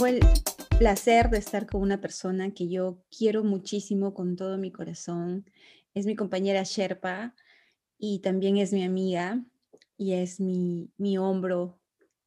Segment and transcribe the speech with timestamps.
[0.00, 0.20] tengo el
[0.78, 5.44] placer de estar con una persona que yo quiero muchísimo con todo mi corazón.
[5.92, 7.34] Es mi compañera Sherpa
[7.98, 9.44] y también es mi amiga
[9.98, 11.78] y es mi, mi hombro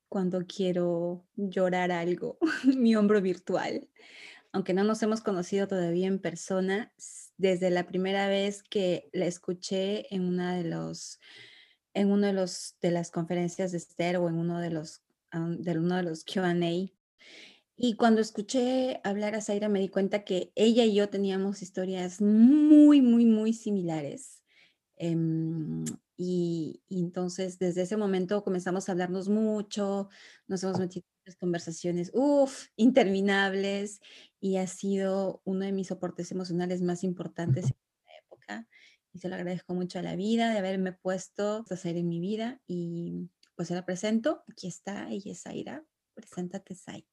[0.07, 2.37] cuando quiero llorar algo,
[2.77, 3.89] mi hombro virtual.
[4.51, 6.93] Aunque no nos hemos conocido todavía en persona,
[7.37, 11.19] desde la primera vez que la escuché en una de los
[11.95, 15.01] en uno de los de las conferencias de Esther o en uno de los
[15.31, 16.93] de uno de los Q&A
[17.75, 22.21] y cuando escuché hablar a Zaira me di cuenta que ella y yo teníamos historias
[22.21, 24.43] muy, muy, muy similares.
[24.95, 25.83] Em,
[26.15, 30.09] y, entonces desde ese momento comenzamos a hablarnos mucho,
[30.47, 34.01] nos hemos metido en conversaciones, uff, interminables,
[34.39, 38.67] y ha sido uno de mis soportes emocionales más importantes en esta época.
[39.13, 42.19] Y se lo agradezco mucho a la vida de haberme puesto a Zaira en mi
[42.19, 42.61] vida.
[42.67, 45.85] Y pues se la presento, aquí está, ella es Zaira.
[46.15, 47.12] Preséntate, Zaira.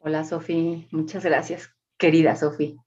[0.00, 0.86] Hola, Sofi.
[0.92, 2.78] Muchas gracias, querida Sofi.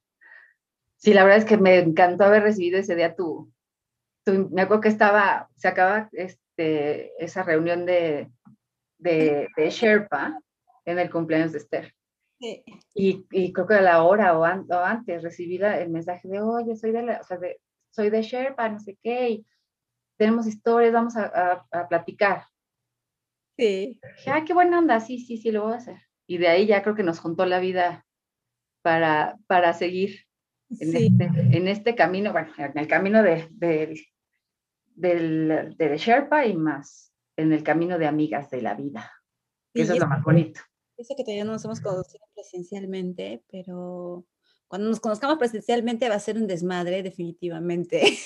[0.96, 3.52] Sí, la verdad es que me encantó haber recibido ese día tu,
[4.26, 8.32] me acuerdo que estaba, se acaba este, esa reunión de,
[8.98, 10.40] de, Sherpa
[10.86, 11.94] en el cumpleaños de Esther.
[12.40, 12.64] Sí.
[12.94, 16.92] Y, y, creo que a la hora o, antes recibí el mensaje de, oye, soy
[16.92, 17.60] de, la, o sea, de,
[17.90, 19.46] soy de Sherpa, no sé qué, y
[20.18, 22.46] tenemos historias, vamos a, a, platicar.
[23.58, 24.00] Sí.
[24.16, 26.68] Dije, ay, qué buena onda, sí, sí, sí, lo voy a hacer y de ahí
[26.68, 28.06] ya creo que nos juntó la vida
[28.82, 30.26] para, para seguir
[30.80, 34.02] en, este, en este camino, bueno, en el camino de, de,
[34.96, 39.12] del, de Sherpa y más en el camino de amigas de la vida.
[39.74, 40.62] eso es lo más bonito.
[40.98, 44.26] Dice que todavía no nos hemos conocido presencialmente, pero
[44.68, 48.18] cuando nos conozcamos presencialmente va a ser un desmadre, definitivamente.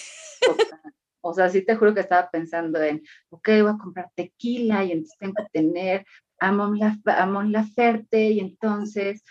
[1.27, 4.91] O sea, sí te juro que estaba pensando en, ok, voy a comprar tequila y
[4.91, 6.05] entonces tengo que tener
[6.39, 9.23] Amon la, la Ferte y entonces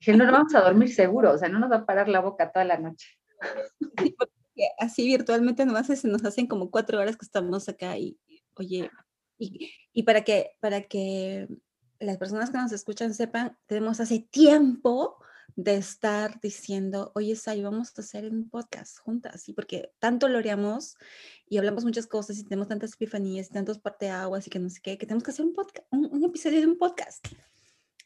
[0.00, 2.20] dije, no, no vamos a dormir seguro, o sea, no nos va a parar la
[2.20, 3.08] boca toda la noche.
[4.78, 8.18] así virtualmente nomás se nos hacen como cuatro horas que estamos acá y,
[8.54, 8.90] oye,
[9.38, 11.48] y, y, para, que, para que
[11.98, 15.16] las personas que nos escuchan sepan, tenemos hace tiempo
[15.56, 19.52] de estar diciendo, oye, Sai, vamos a hacer un podcast juntas, ¿sí?
[19.52, 20.96] Porque tanto loreamos
[21.48, 24.80] y hablamos muchas cosas y tenemos tantas epifanías y tantos parteaguas y que no sé
[24.82, 27.26] qué, que tenemos que hacer un podcast, un, episodio de un podcast.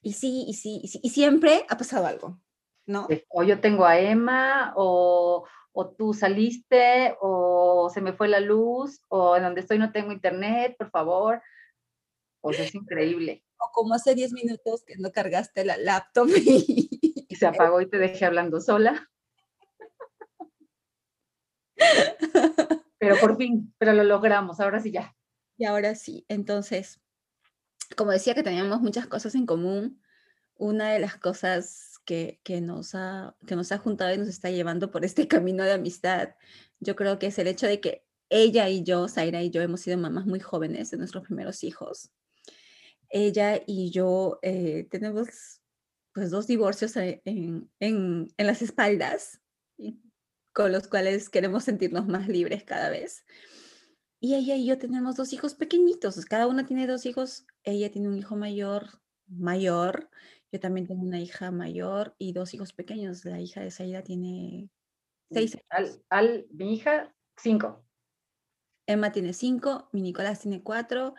[0.02, 2.40] Y sí, y sí, y sí, y siempre ha pasado algo,
[2.86, 3.08] ¿no?
[3.30, 9.00] O yo tengo a Emma, o, o tú saliste, o se me fue la luz,
[9.08, 11.42] o en donde estoy no tengo internet, por favor.
[12.40, 13.42] Pues es increíble.
[13.58, 16.83] O como hace 10 minutos que no cargaste la laptop y,
[17.44, 19.10] se apagó y te dejé hablando sola.
[22.98, 25.14] Pero por fin, pero lo logramos, ahora sí ya.
[25.58, 27.02] Y ahora sí, entonces,
[27.98, 30.00] como decía que teníamos muchas cosas en común,
[30.54, 34.50] una de las cosas que, que, nos ha, que nos ha juntado y nos está
[34.50, 36.30] llevando por este camino de amistad,
[36.80, 39.82] yo creo que es el hecho de que ella y yo, Zaira y yo, hemos
[39.82, 42.10] sido mamás muy jóvenes de nuestros primeros hijos.
[43.10, 45.60] Ella y yo eh, tenemos
[46.14, 49.42] pues dos divorcios e, en, en, en las espaldas,
[50.52, 53.26] con los cuales queremos sentirnos más libres cada vez.
[54.20, 58.08] Y ella y yo tenemos dos hijos pequeñitos, cada una tiene dos hijos, ella tiene
[58.08, 60.08] un hijo mayor, mayor,
[60.52, 64.70] yo también tengo una hija mayor y dos hijos pequeños, la hija de Saida tiene
[65.30, 67.84] seis Al, al, mi hija, cinco.
[68.86, 71.14] Emma tiene cinco, mi Nicolás tiene cuatro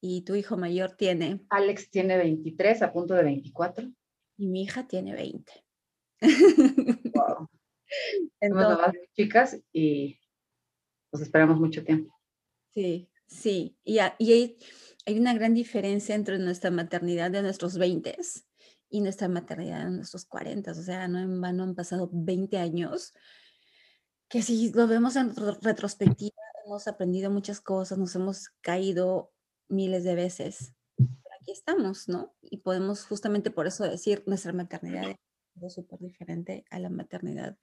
[0.00, 1.40] y tu hijo mayor tiene...
[1.48, 3.90] Alex tiene 23, a punto de 24
[4.36, 5.52] y mi hija tiene 20.
[7.14, 7.48] Wow.
[8.40, 10.18] Entonces, chicas y
[11.10, 12.12] pues esperamos mucho tiempo.
[12.72, 13.76] Sí, sí.
[13.84, 14.58] Y, hay,
[15.06, 18.16] hay, una gran diferencia entre nuestra maternidad de nuestros 20
[18.90, 20.72] y nuestra maternidad de nuestros 40.
[20.72, 23.12] O sea, no en vano han pasado 20 años
[24.28, 26.34] que si lo vemos en retrospectiva,
[26.66, 29.32] hemos aprendido muchas cosas, nos hemos caído
[29.68, 30.74] miles de veces
[31.44, 32.34] aquí estamos, ¿no?
[32.40, 35.14] Y podemos justamente por eso decir, nuestra maternidad
[35.60, 37.58] es súper diferente a la maternidad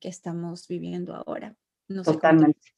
[0.00, 1.54] que estamos viviendo ahora.
[2.04, 2.74] Totalmente.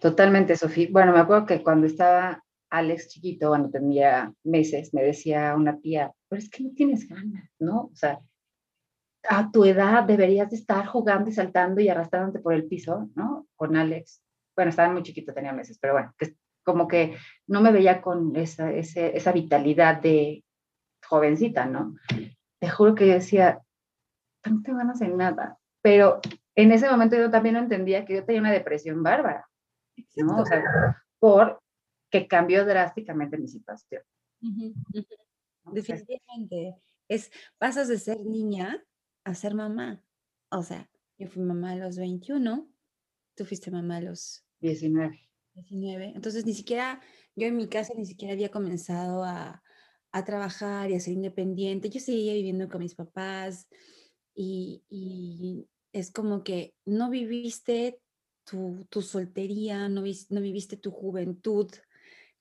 [0.00, 0.88] Totalmente, Sofía.
[0.90, 6.10] Bueno, me acuerdo que cuando estaba Alex chiquito, cuando tenía meses, me decía una tía,
[6.28, 7.90] pero es que no tienes ganas, ¿no?
[7.92, 8.18] O sea,
[9.28, 13.46] a tu edad deberías de estar jugando y saltando y arrastrándote por el piso, ¿no?
[13.56, 14.22] Con Alex.
[14.56, 16.34] Bueno, estaba muy chiquito, tenía meses, pero bueno, que
[16.68, 17.16] como que
[17.46, 20.44] no me veía con esa, esa vitalidad de
[21.02, 21.96] jovencita, ¿no?
[22.60, 23.62] Te juro que yo decía,
[24.44, 26.20] no te a hacer nada, pero
[26.54, 29.48] en ese momento yo también no entendía que yo tenía una depresión bárbara,
[30.16, 30.42] ¿no?
[30.42, 30.62] O sea,
[31.18, 31.58] por
[32.10, 34.02] que cambió drásticamente mi situación.
[35.72, 36.76] Definitivamente.
[37.08, 38.84] Es, pasas de ser niña
[39.24, 40.02] a ser mamá.
[40.50, 42.68] O sea, yo fui mamá a los 21,
[43.34, 45.27] tú fuiste mamá a los 19.
[45.58, 46.12] 19.
[46.14, 47.00] Entonces, ni siquiera,
[47.36, 49.62] yo en mi casa ni siquiera había comenzado a,
[50.12, 51.90] a trabajar y a ser independiente.
[51.90, 53.68] Yo seguía viviendo con mis papás
[54.34, 58.00] y, y es como que no viviste
[58.44, 61.70] tu, tu soltería, no, no, viviste tu juventud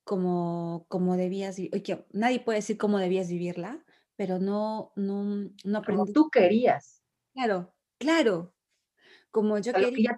[0.03, 1.57] como, como debías,
[2.13, 3.83] nadie puede decir cómo debías vivirla,
[4.15, 7.03] pero no, no, no Como tú querías.
[7.33, 8.55] Claro, claro,
[9.31, 10.17] como yo quería.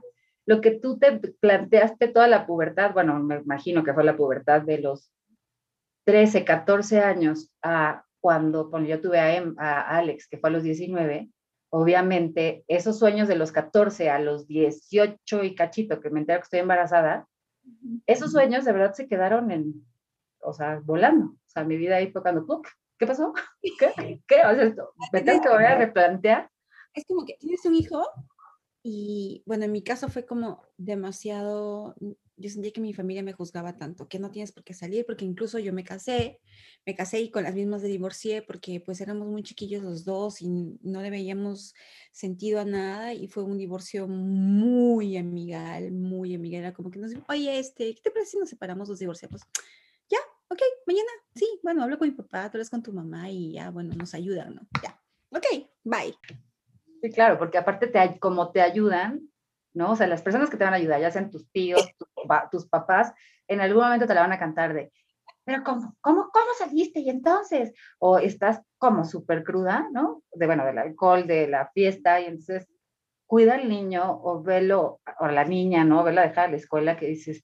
[0.50, 4.63] Lo que, tú te planteaste toda la pubertad, bueno, me imagino que fue la pubertad
[4.63, 5.12] de los
[6.06, 10.54] 13, 14 años a cuando, cuando yo tuve a, em, a Alex, que fue a
[10.54, 11.30] los 19,
[11.69, 16.46] obviamente esos sueños de los 14 a los 18 y cachito, que me entero que
[16.46, 17.28] estoy embarazada,
[18.07, 19.86] esos sueños de verdad se quedaron en,
[20.42, 21.25] o sea, volando.
[21.25, 22.44] O sea, mi vida ahí fue cuando,
[22.98, 23.34] ¿qué pasó?
[23.62, 24.24] ¿Qué?
[24.28, 24.36] ¿Qué?
[24.38, 26.50] O sea, esto, me tengo que volver a replantear.
[26.95, 28.04] Es como que tienes un hijo
[28.81, 31.96] y, bueno, en mi caso fue como demasiado,
[32.38, 35.26] yo sentí que mi familia me juzgaba tanto, que no tienes por qué salir, porque
[35.26, 36.40] incluso yo me casé,
[36.86, 40.42] me casé y con las mismas de divorcié, porque pues éramos muy chiquillos los dos
[40.42, 41.76] y no le veíamos
[42.14, 47.12] sentido a nada y fue un divorcio muy amigal, muy amigal, era como que nos
[47.28, 49.42] oye, este, ¿qué te parece si nos separamos, los divorciamos?
[50.10, 53.52] Ya, ok, mañana, sí, bueno, hablo con mi papá, tú hablas con tu mamá y
[53.54, 54.62] ya, bueno, nos ayudan, ¿no?
[54.81, 56.16] Ya, ok, bye.
[57.01, 59.22] Sí, claro, porque aparte te, como te ayudan,
[59.74, 59.92] ¿no?
[59.92, 61.88] O sea, las personas que te van a ayudar, ya sean tus tíos,
[62.51, 63.13] tus papás,
[63.48, 64.92] en algún momento te la van a cantar de,
[65.46, 67.00] pero ¿cómo, cómo, cómo saliste?
[67.00, 70.22] Y entonces, o estás como súper cruda, ¿no?
[70.34, 72.68] De, bueno, del alcohol, de la fiesta, y entonces
[73.25, 76.04] cuida al niño o velo, o la niña, ¿no?
[76.04, 77.44] Vela dejar a la escuela que dices,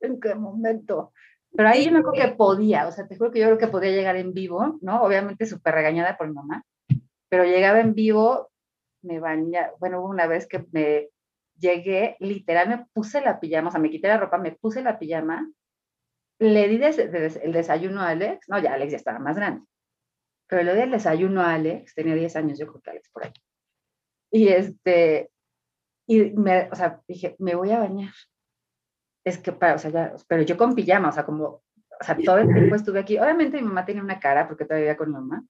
[0.00, 1.12] ¿en qué momento?
[1.54, 3.68] Pero ahí yo me acuerdo que podía, o sea, te juro que yo creo que
[3.68, 5.02] podía llegar en vivo, ¿no?
[5.02, 6.64] Obviamente súper regañada por mi mamá,
[7.28, 8.50] pero llegaba en vivo,
[9.02, 11.10] me bañaba, bueno, una vez que me
[11.56, 14.98] llegué, literal, me puse la pijama, o sea, me quité la ropa, me puse la
[14.98, 15.50] pijama,
[16.38, 19.66] le di el desayuno a Alex, no, ya Alex ya estaba más grande,
[20.48, 23.24] pero le di el desayuno a Alex, tenía 10 años, yo creo que Alex por
[23.24, 23.32] ahí.
[24.30, 25.30] Y este,
[26.06, 28.12] y me, o sea, dije, me voy a bañar.
[29.24, 32.16] Es que, para, o sea, ya, pero yo con pijama, o sea, como, o sea,
[32.24, 33.18] todo el tiempo estuve aquí.
[33.18, 35.44] Obviamente mi mamá tenía una cara porque todavía con mi mamá.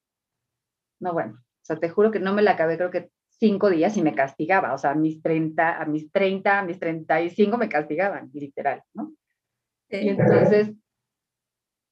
[1.00, 3.10] No, bueno, o sea, te juro que no me la acabé, creo que
[3.42, 6.78] cinco días y me castigaba, o sea, a mis 30, a mis 30, a mis
[6.78, 9.12] 35 me castigaban, literal, ¿no?
[9.88, 10.70] Y entonces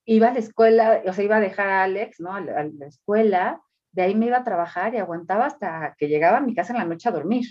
[0.05, 2.33] iba a la escuela, o sea, iba a dejar a Alex, ¿no?
[2.33, 3.61] A la, escuela,
[3.91, 6.79] de ahí me iba a trabajar y aguantaba hasta que llegaba a mi casa en
[6.79, 7.45] la noche a dormir.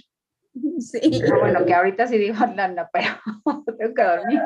[0.79, 1.21] Sí.
[1.29, 3.09] Ah, bueno, que ahorita sí digo, no, no, pero
[3.77, 4.41] tengo que dormir.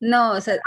[0.00, 0.58] No, o sea,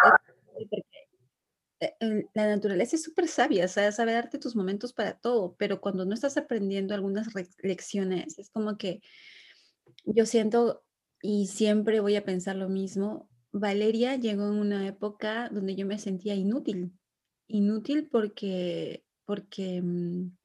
[2.34, 6.06] la naturaleza es súper sabia, o sea, sabe darte tus momentos para todo, pero cuando
[6.06, 7.28] no estás aprendiendo algunas
[7.62, 9.02] lecciones, es como que
[10.06, 10.84] yo siento
[11.22, 13.30] y siempre voy a pensar lo mismo.
[13.52, 16.94] Valeria llegó en una época donde yo me sentía inútil,
[17.48, 20.38] inútil porque, porque mm,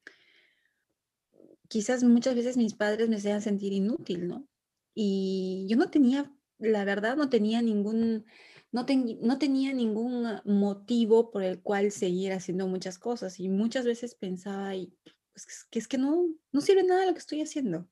[1.67, 4.47] quizás muchas veces mis padres me hacían sentir inútil, ¿no?
[4.93, 8.25] Y yo no tenía, la verdad, no tenía ningún
[8.71, 14.75] no, tenía ningún motivo por el cual seguir haciendo muchas cosas y muchas veces pensaba,
[14.75, 14.93] y,
[15.33, 17.89] pues, que es que no, no sirve nada lo que estoy haciendo.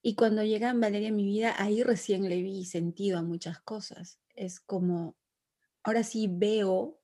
[0.00, 4.20] Y cuando llega Valeria a mi vida, ahí recién le vi sentido a muchas cosas.
[4.34, 5.16] Es como,
[5.82, 7.00] ahora sí veo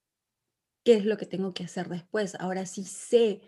[0.85, 3.43] qué es lo que tengo que hacer después, ahora sí sé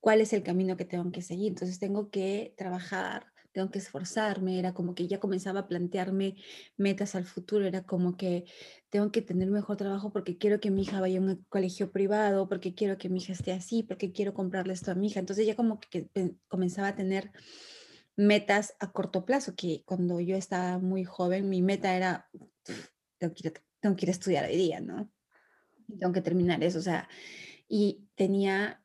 [0.00, 1.48] cuál es el camino que tengo que seguir.
[1.48, 6.36] Entonces tengo que trabajar tengo que esforzarme, era como que ya comenzaba a plantearme
[6.76, 8.44] metas al futuro, era como que
[8.90, 12.48] tengo que tener mejor trabajo porque quiero que mi hija vaya a un colegio privado,
[12.48, 15.20] porque quiero que mi hija esté así, porque quiero comprarle esto a mi hija.
[15.20, 16.08] Entonces ya como que
[16.48, 17.32] comenzaba a tener
[18.16, 22.28] metas a corto plazo, que cuando yo estaba muy joven, mi meta era,
[23.18, 25.10] tengo que ir, tengo que ir a estudiar hoy día, ¿no?
[25.98, 27.08] Tengo que terminar eso, o sea,
[27.68, 28.79] y tenía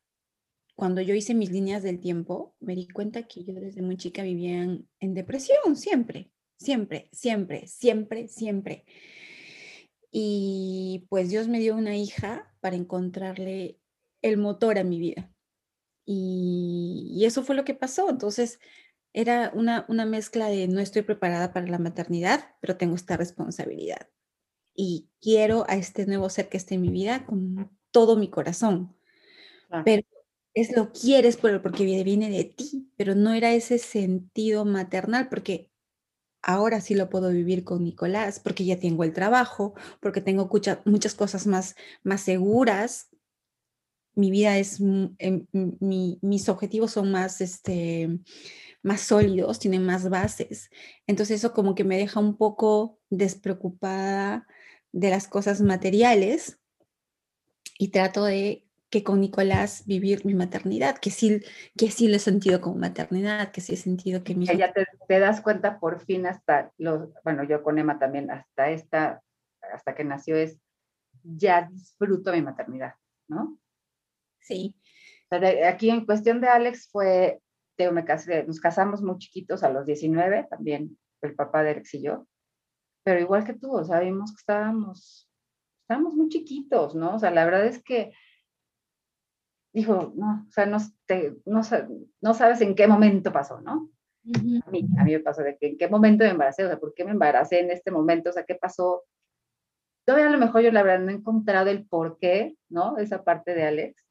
[0.75, 4.23] cuando yo hice mis líneas del tiempo, me di cuenta que yo desde muy chica
[4.23, 8.85] vivía en, depresión, siempre, siempre, siempre, siempre, siempre.
[10.11, 13.79] Y pues Dios me dio una hija para encontrarle
[14.21, 15.31] el motor a mi vida.
[16.05, 18.09] Y, eso fue lo que pasó.
[18.09, 18.59] Entonces,
[19.13, 24.09] era una, una mezcla de no estoy preparada para la maternidad, pero tengo esta responsabilidad.
[24.73, 28.93] Y quiero a este nuevo ser que esté en mi vida con todo mi corazón.
[29.83, 30.03] Pero
[30.55, 35.69] es lo quieres porque viene de ti, pero no era ese sentido maternal, porque
[36.41, 40.49] ahora sí lo puedo vivir con Nicolás, porque ya tengo el trabajo, porque tengo
[40.85, 43.09] muchas cosas más, más seguras,
[44.15, 48.19] mi vida es, em, mis objetivos son más, este,
[48.81, 50.69] más sólidos, tienen más bases.
[51.05, 54.47] Entonces eso como que me deja un poco despreocupada
[54.93, 56.59] de las cosas materiales
[57.77, 58.64] y trato de
[58.95, 61.41] que con Nicolás vivir mi maternidad, que sí,
[61.75, 64.45] que sí lo he sentido como maternidad, que sí he sentido que mi...
[64.45, 68.69] Ya te, te, das cuenta por fin hasta los, bueno, yo con Emma también, hasta
[68.69, 69.21] esta,
[69.73, 70.61] hasta que nació es,
[71.23, 72.93] ya disfruto mi maternidad,
[73.27, 73.59] ¿no?
[74.39, 74.77] Sí.
[75.29, 77.41] Aquí en cuestión de Alex fue,
[77.77, 82.01] me casé, nos casamos muy chiquitos a los 19, también el papá de Alex y
[82.01, 82.29] yo,
[83.03, 85.29] pero igual que tú, o sea, vimos que estábamos,
[85.81, 87.15] estábamos muy chiquitos, ¿no?
[87.15, 88.13] O sea, la verdad es que
[89.75, 90.77] dijo, no, o sea, no,
[91.45, 93.89] no, sabes en qué momento pasó, ¿no?
[94.33, 96.79] a, mí, a mí me pasó de que en qué momento me embaracé, o sea,
[96.79, 98.29] ¿por qué me embaracé en este momento?
[98.29, 99.03] O sea, ¿qué pasó?
[100.05, 102.97] Todavía a lo mejor yo la verdad no he encontrado el por qué, ¿no?
[102.97, 104.07] Esa parte de Alex.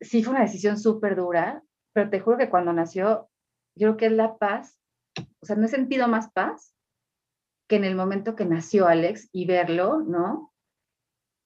[0.00, 3.28] Sí fue una decisión súper dura, pero te juro que cuando nació,
[3.76, 4.78] yo creo que es la paz,
[5.40, 6.74] o sea, no he sentido más paz
[7.68, 10.54] que en el momento que nació Alex y verlo, ¿no?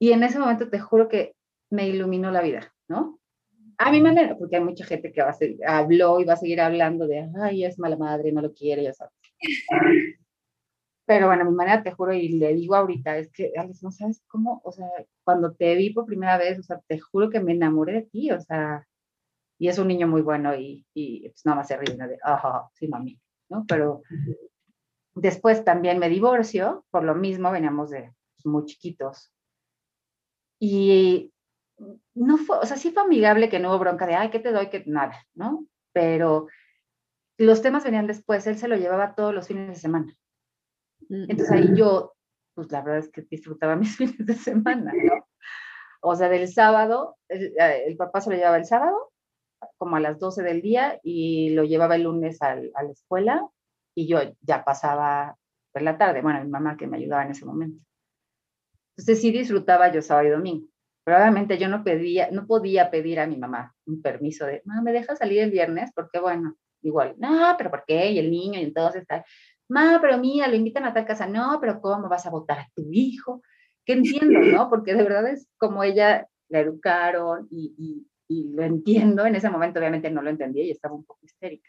[0.00, 1.34] Y en ese momento te juro que
[1.70, 3.18] me iluminó la vida, ¿no?
[3.78, 6.36] A mi manera, porque hay mucha gente que va a ser, habló y va a
[6.36, 9.14] seguir hablando de, ay, es mala madre, no lo quiere, ya sabes.
[11.06, 13.90] Pero bueno, a mi manera te juro y le digo ahorita, es que, Alex, no
[13.90, 14.86] sabes cómo, o sea,
[15.22, 18.30] cuando te vi por primera vez, o sea, te juro que me enamoré de ti,
[18.30, 18.86] o sea,
[19.58, 22.70] y es un niño muy bueno y, y pues nada más se ríe de, ajá,
[22.72, 23.64] sí, mami, ¿no?
[23.68, 24.02] Pero
[25.14, 29.30] después también me divorcio, por lo mismo, veníamos de pues, muy chiquitos.
[30.58, 31.33] Y
[32.14, 34.52] no fue, o sea, sí fue amigable que no hubo bronca de, ay, ¿qué te
[34.52, 34.68] doy?
[34.68, 35.66] Que nada, ¿no?
[35.92, 36.48] Pero
[37.38, 40.16] los temas venían después, él se lo llevaba todos los fines de semana.
[41.08, 41.30] Mm.
[41.30, 42.14] Entonces ahí yo,
[42.54, 45.26] pues la verdad es que disfrutaba mis fines de semana, ¿no?
[46.00, 47.52] O sea, del sábado, eh,
[47.86, 49.10] el, papá se lo llevaba el sábado,
[49.78, 53.48] como a las 12 del día, y lo llevaba el lunes a la escuela,
[53.94, 55.36] y yo ya pasaba
[55.72, 57.82] por la tarde, bueno, mi mamá que me ayudaba en ese momento.
[58.96, 60.68] Entonces sí disfrutaba yo sábado y domingo.
[61.04, 64.92] Probablemente yo no, pedía, no podía pedir a mi mamá un permiso de, mamá, ¿me
[64.92, 65.90] deja salir el viernes?
[65.94, 68.10] Porque bueno, igual, no, pero ¿por qué?
[68.10, 69.24] Y el niño, y entonces está,
[69.68, 72.68] mamá, pero mía, lo invitan a tal casa, no, pero ¿cómo vas a votar a
[72.74, 73.42] tu hijo?
[73.84, 74.70] Que entiendo, ¿no?
[74.70, 79.26] Porque de verdad es como ella la educaron y, y, y lo entiendo.
[79.26, 81.68] En ese momento obviamente no lo entendía y estaba un poco histérica.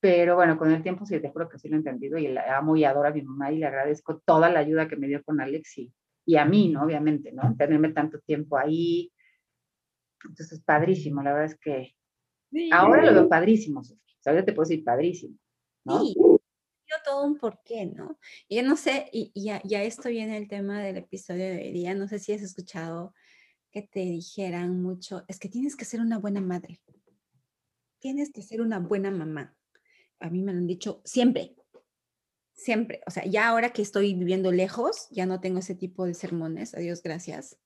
[0.00, 2.58] Pero bueno, con el tiempo sí, te juro que sí lo he entendido y la
[2.58, 5.24] amo y adoro a mi mamá y le agradezco toda la ayuda que me dio
[5.24, 5.92] con Alex y,
[6.24, 6.82] y a mí, ¿no?
[6.84, 7.54] Obviamente, ¿no?
[7.56, 9.12] Tenerme tanto tiempo ahí.
[10.24, 11.94] Entonces, padrísimo, la verdad es que
[12.72, 14.02] ahora lo veo padrísimo, Sofía.
[14.26, 15.36] Ahora te puedo decir padrísimo,
[15.84, 16.00] ¿no?
[16.00, 16.16] Sí,
[17.04, 18.18] todo un porqué, ¿no?
[18.48, 21.72] Y yo no sé, y, ya, ya esto viene el tema del episodio de hoy
[21.72, 23.14] día, no sé si has escuchado
[23.70, 26.80] que te dijeran mucho, es que tienes que ser una buena madre,
[27.98, 29.56] tienes que ser una buena mamá.
[30.20, 31.56] A mí me lo han dicho siempre,
[32.54, 36.14] siempre, o sea, ya ahora que estoy viviendo lejos, ya no tengo ese tipo de
[36.14, 37.58] sermones, a Dios gracias,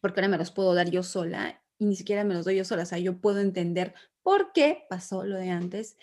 [0.00, 2.64] porque ahora me los puedo dar yo sola y ni siquiera me los doy yo
[2.64, 5.98] sola, o sea, yo puedo entender por qué pasó lo de antes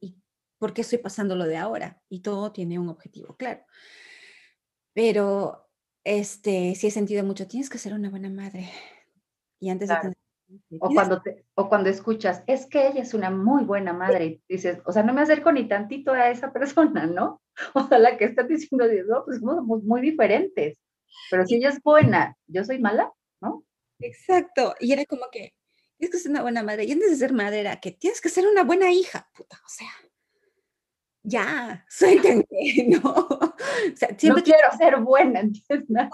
[0.00, 0.16] y
[0.58, 3.64] por qué estoy pasando lo de ahora y todo tiene un objetivo claro.
[4.92, 5.70] Pero
[6.04, 8.70] este, sí he sentido mucho, tienes que ser una buena madre.
[9.60, 10.16] Y antes de tener
[10.80, 11.22] o cuando,
[11.54, 15.12] o cuando escuchas, es que ella es una muy buena madre, dices, o sea, no
[15.12, 17.40] me acerco ni tantito a esa persona, ¿no?
[17.74, 20.78] O sea, la que está diciendo, no, pues somos muy diferentes,
[21.30, 23.64] pero si ella es buena, yo soy mala, ¿no?
[24.00, 25.54] Exacto, y era como que,
[25.98, 28.30] tienes que ser una buena madre, y antes de ser madre era que tienes que
[28.30, 29.90] ser una buena hija, puta, o sea,
[31.22, 32.44] ya, suéltenme,
[32.88, 33.10] ¿no?
[33.12, 36.08] O sea, siempre quiero ser buena, ¿entiendes?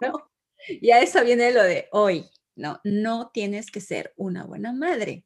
[0.00, 0.30] ¿No?
[0.68, 2.28] Y a eso viene lo de hoy,
[2.60, 5.24] no, no tienes que ser una buena madre.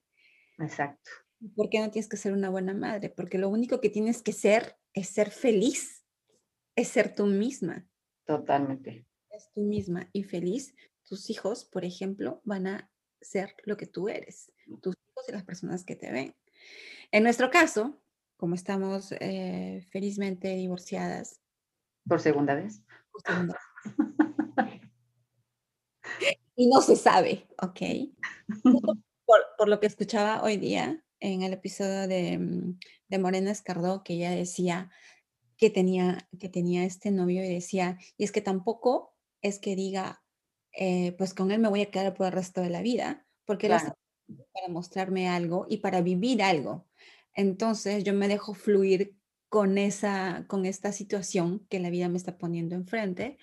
[0.58, 1.10] Exacto.
[1.56, 3.10] ¿Por qué no tienes que ser una buena madre?
[3.10, 6.04] Porque lo único que tienes que ser es ser feliz,
[6.76, 7.86] es ser tú misma.
[8.24, 9.06] Totalmente.
[9.30, 10.74] Es tú misma y feliz.
[11.04, 15.44] Tus hijos, por ejemplo, van a ser lo que tú eres, tus hijos y las
[15.44, 16.34] personas que te ven.
[17.10, 18.00] En nuestro caso,
[18.36, 21.40] como estamos eh, felizmente divorciadas.
[22.06, 22.82] Por segunda vez.
[23.10, 23.96] Por segunda vez.
[26.56, 27.80] y no se sabe, ¿ok?
[29.58, 34.14] Por, lo que escuchaba hoy día en el episodio de, mm, de, Morena Escardó, que
[34.14, 34.90] ella decía
[35.56, 40.22] que tenía, que tenía este novio y decía, y es que tampoco es que diga,
[40.72, 43.66] eh, pues con él me voy a quedar por el resto de la vida, porque
[43.66, 43.96] él está
[44.52, 46.86] para mostrarme algo y para vivir algo.
[47.34, 49.16] Entonces yo me dejo fluir
[49.48, 53.38] con esa, con esta situación que la vida me está poniendo enfrente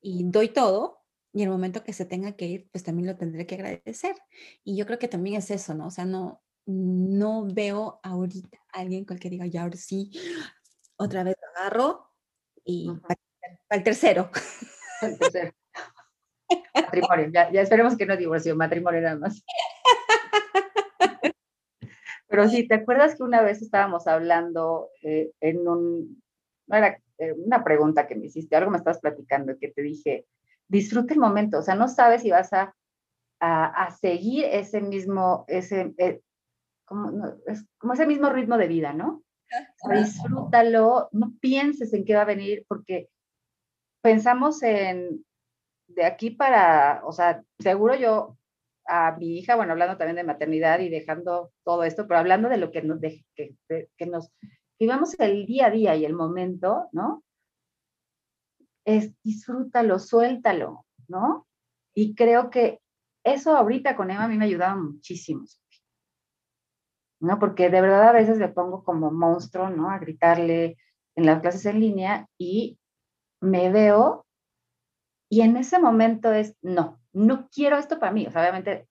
[0.00, 0.97] y doy todo
[1.32, 4.16] y el momento que se tenga que ir, pues también lo tendré que agradecer.
[4.64, 5.86] Y yo creo que también es eso, ¿no?
[5.86, 10.10] O sea, no, no veo ahorita a alguien con el que diga, ya ahora sí,
[10.96, 12.10] otra vez agarro
[12.64, 13.18] y para,
[13.70, 14.30] el tercero.
[15.00, 15.52] El tercero.
[16.74, 19.44] matrimonio, ya, ya, esperemos que no divorcio, matrimonio nada más.
[22.26, 26.22] Pero sí, ¿te acuerdas que una vez estábamos hablando eh, en un,
[26.66, 30.26] no era eh, una pregunta que me hiciste, algo me estabas platicando, que te dije,
[30.68, 32.74] disfruta el momento, o sea, no sabes si vas a,
[33.40, 36.20] a, seguir ese mismo, ese, eh,
[36.84, 39.22] como, es, como ese mismo ritmo de vida, ¿no?
[39.94, 43.08] disfrútalo, no pienses en qué va a venir, porque
[44.02, 45.24] pensamos en
[45.86, 48.36] de aquí para, o sea, seguro yo
[48.86, 52.58] a mi hija, bueno, hablando también de maternidad y dejando todo esto, pero hablando de
[52.58, 54.30] lo que nos, de, que, que nos
[54.78, 57.22] vivamos el día a día y el momento, ¿no?
[58.88, 61.46] Es disfrútalo, suéltalo, ¿no?
[61.94, 62.80] Y creo que
[63.22, 65.44] eso ahorita con Emma a mí me ha ayudado muchísimo,
[67.20, 67.38] ¿no?
[67.38, 69.90] Porque de verdad a veces le pongo como monstruo, ¿no?
[69.90, 70.78] A gritarle
[71.16, 72.78] en las clases en línea y
[73.40, 74.24] me veo
[75.28, 78.26] y en ese momento es, no, no quiero esto para mí.
[78.26, 78.88] O sea, obviamente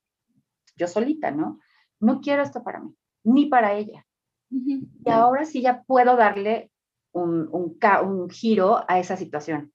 [0.75, 1.59] yo solita, ¿no?
[1.99, 4.05] No quiero esto para mí, ni para ella.
[4.49, 6.71] Y ahora sí ya puedo darle
[7.11, 9.73] un, un, un, giro a esa situación.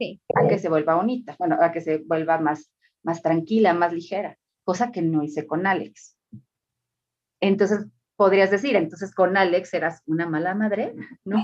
[0.00, 0.18] Sí.
[0.34, 4.38] A que se vuelva bonita, bueno, a que se vuelva más, más tranquila, más ligera,
[4.64, 6.16] cosa que no hice con Alex.
[7.38, 11.38] Entonces, podrías decir, entonces con Alex eras una mala madre, ¿no?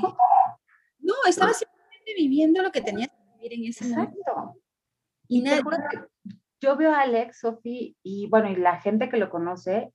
[0.98, 4.54] No, estaba simplemente viviendo lo que tenías que vivir en ese momento.
[5.28, 5.60] Y, nada.
[6.60, 9.92] yo veo a Alex, Sofi, y bueno, y la gente que lo conoce,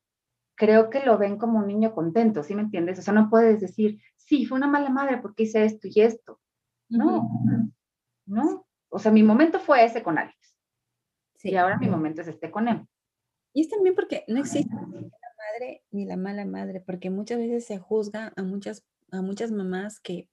[0.56, 3.00] creo que lo ven como un niño contento, ¿sí me entiendes?
[3.00, 6.39] O sea, no puedes decir, sí, fue una mala madre porque hice esto y esto.
[6.89, 7.27] No,
[8.25, 8.68] no.
[8.90, 10.36] O sea, mi momento fue ese con Alex.
[11.36, 11.50] Sí.
[11.50, 12.86] Y ahora mi momento es este con él.
[13.53, 17.66] Y es también porque no existe la madre ni la mala madre, porque muchas veces
[17.66, 20.29] se juzga a muchas, a muchas mamás que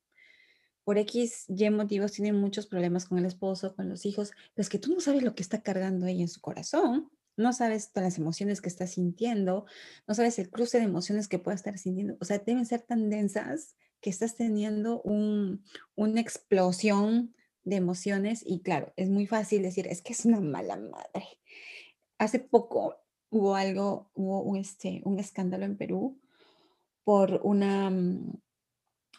[0.84, 4.68] por X, Y motivos tienen muchos problemas con el esposo, con los hijos, pero es
[4.68, 8.12] que tú no sabes lo que está cargando ella en su corazón no sabes todas
[8.12, 9.64] las emociones que está sintiendo,
[10.06, 12.16] no sabes el cruce de emociones que pueda estar sintiendo.
[12.20, 17.34] O sea, deben ser tan densas que estás teniendo una explosión
[17.68, 21.26] de emociones y claro, es muy fácil decir, es que es una mala madre.
[22.18, 22.96] Hace poco
[23.30, 26.18] hubo algo, hubo un, este, un escándalo en Perú
[27.04, 28.40] por una, mm,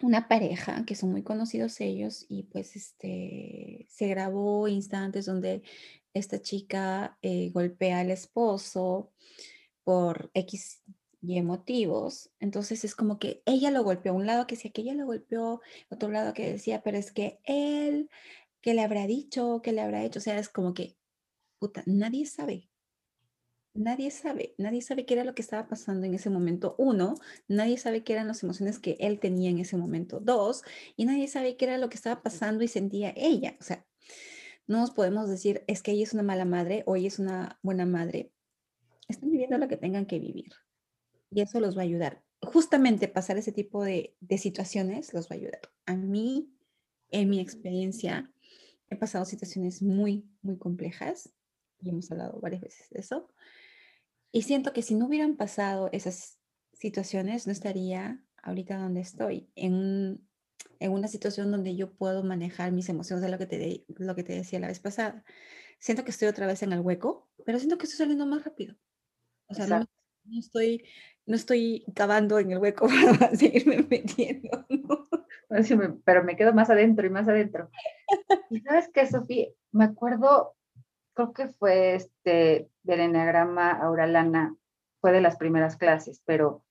[0.02, 5.62] una pareja que son muy conocidos ellos y pues este, se grabó instantes donde
[6.14, 9.12] esta chica eh, golpea al esposo
[9.84, 10.82] por X
[11.22, 12.32] y motivos.
[12.40, 15.62] Entonces es como que ella lo golpeó, un lado que decía que ella lo golpeó,
[15.90, 18.10] otro lado que decía, pero es que él,
[18.62, 20.98] que le habrá dicho, que le habrá hecho, o sea, es como que,
[21.60, 22.70] puta, nadie sabe.
[23.76, 26.76] Nadie sabe, nadie sabe qué era lo que estaba pasando en ese momento.
[26.78, 27.16] Uno,
[27.48, 30.20] nadie sabe qué eran las emociones que él tenía en ese momento.
[30.20, 30.64] Dos,
[30.98, 33.56] y nadie sabe qué era lo que estaba pasando y sentía ella.
[33.60, 33.86] O sea,
[34.68, 37.60] no nos podemos decir, es que ella es una mala madre o ella es una
[37.62, 38.32] buena madre.
[39.08, 40.52] Están viviendo lo que tengan que vivir.
[41.32, 42.24] Y eso los va a ayudar.
[42.42, 45.62] Justamente pasar ese tipo de, situaciones los va a ayudar.
[45.86, 46.52] A mí,
[47.12, 48.32] en mi experiencia,
[48.90, 51.32] he pasado situaciones muy, muy complejas.
[51.82, 53.32] Y hemos hablado varias veces de eso.
[54.32, 56.40] Y siento que si no hubieran pasado esas
[56.74, 60.22] situaciones, no estaría ahorita donde estoy, en
[60.80, 64.24] en una situación donde yo puedo manejar mis emociones, de lo que te, lo que
[64.24, 65.24] te decía la vez pasada.
[65.78, 68.76] Siento que estoy otra vez en el hueco, pero siento que estoy saliendo más rápido.
[69.48, 69.86] O sea, no,
[70.38, 70.84] estoy,
[71.26, 72.88] no estoy cavando en el hueco
[73.20, 74.68] para seguirme metiendo.
[76.06, 77.70] Pero me quedo más adentro y más adentro.
[78.52, 80.56] Y sabes qué, Sofía, me acuerdo,
[81.14, 84.56] creo que fue este del Enneagrama Auralana,
[85.02, 86.64] fue de las primeras clases, pero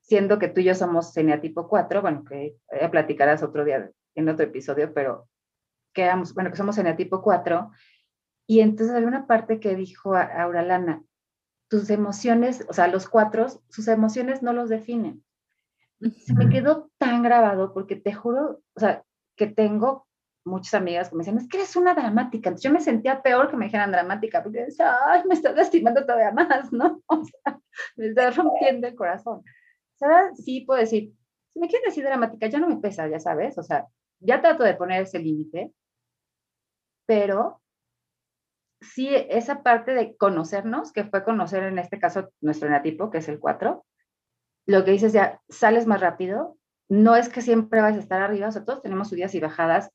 [0.00, 4.28] siendo que tú y yo somos tipo 4, bueno, que ya platicarás otro día en
[4.28, 5.28] otro episodio, pero
[5.92, 7.70] que, bueno, que somos tipo 4,
[8.46, 11.04] y entonces hay una parte que dijo Auralana,
[11.68, 15.22] tus emociones, o sea, los cuatro, sus emociones no los definen.
[16.24, 19.02] Se me quedó tan grabado porque te juro, o sea,
[19.36, 20.06] que tengo
[20.44, 22.48] muchas amigas que me decían, es que eres una dramática.
[22.48, 26.06] Entonces yo me sentía peor que me dijeran dramática, porque decía, ay, me estás lastimando
[26.06, 27.02] todavía más, ¿no?
[27.08, 27.60] O sea,
[27.96, 29.42] me estás rompiendo el corazón.
[29.98, 30.44] ¿sabes?
[30.44, 31.12] Sí puedo decir,
[31.52, 33.86] si me quieres decir dramática, ya no me pesa, ya sabes, o sea,
[34.20, 35.72] ya trato de poner ese límite,
[37.06, 37.60] pero
[38.80, 43.28] sí esa parte de conocernos, que fue conocer en este caso nuestro enatipo, que es
[43.28, 43.84] el 4,
[44.66, 46.56] lo que dices ya, sales más rápido,
[46.88, 49.90] no es que siempre vas a estar arriba, o sea, todos tenemos subidas y bajadas,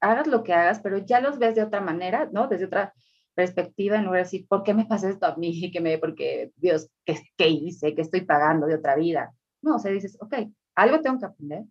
[0.00, 2.48] hagas lo que hagas, pero ya los ves de otra manera, ¿no?
[2.48, 2.92] Desde otra,
[3.36, 5.70] perspectiva en lugar de decir, ¿por qué me pasa esto a mí?
[5.72, 7.94] ¿Qué me, porque, Dios, ¿qué, ¿qué hice?
[7.94, 9.32] ¿Qué estoy pagando de otra vida?
[9.62, 10.34] No, o sea, dices, ok,
[10.74, 11.64] algo tengo que aprender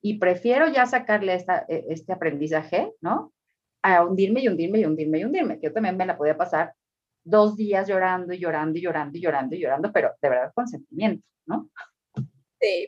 [0.00, 3.32] y prefiero ya sacarle esta, e, este aprendizaje, ¿no?
[3.86, 6.74] A hundirme y hundirme y hundirme y hundirme, yo también me la podía pasar
[7.22, 10.66] dos días llorando y llorando y llorando y llorando y llorando, pero de verdad con
[10.66, 11.70] sentimiento, ¿no?
[12.60, 12.86] Sí.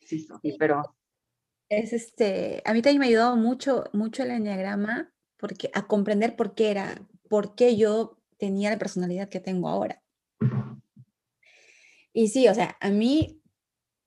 [0.00, 0.82] Sí, sí, pero...
[1.68, 6.34] Es este, a mí también me ha ayudado mucho, mucho el enneagrama porque, a comprender
[6.34, 10.02] por qué era, por qué yo tenía la personalidad que tengo ahora.
[12.14, 13.42] Y sí, o sea, a mí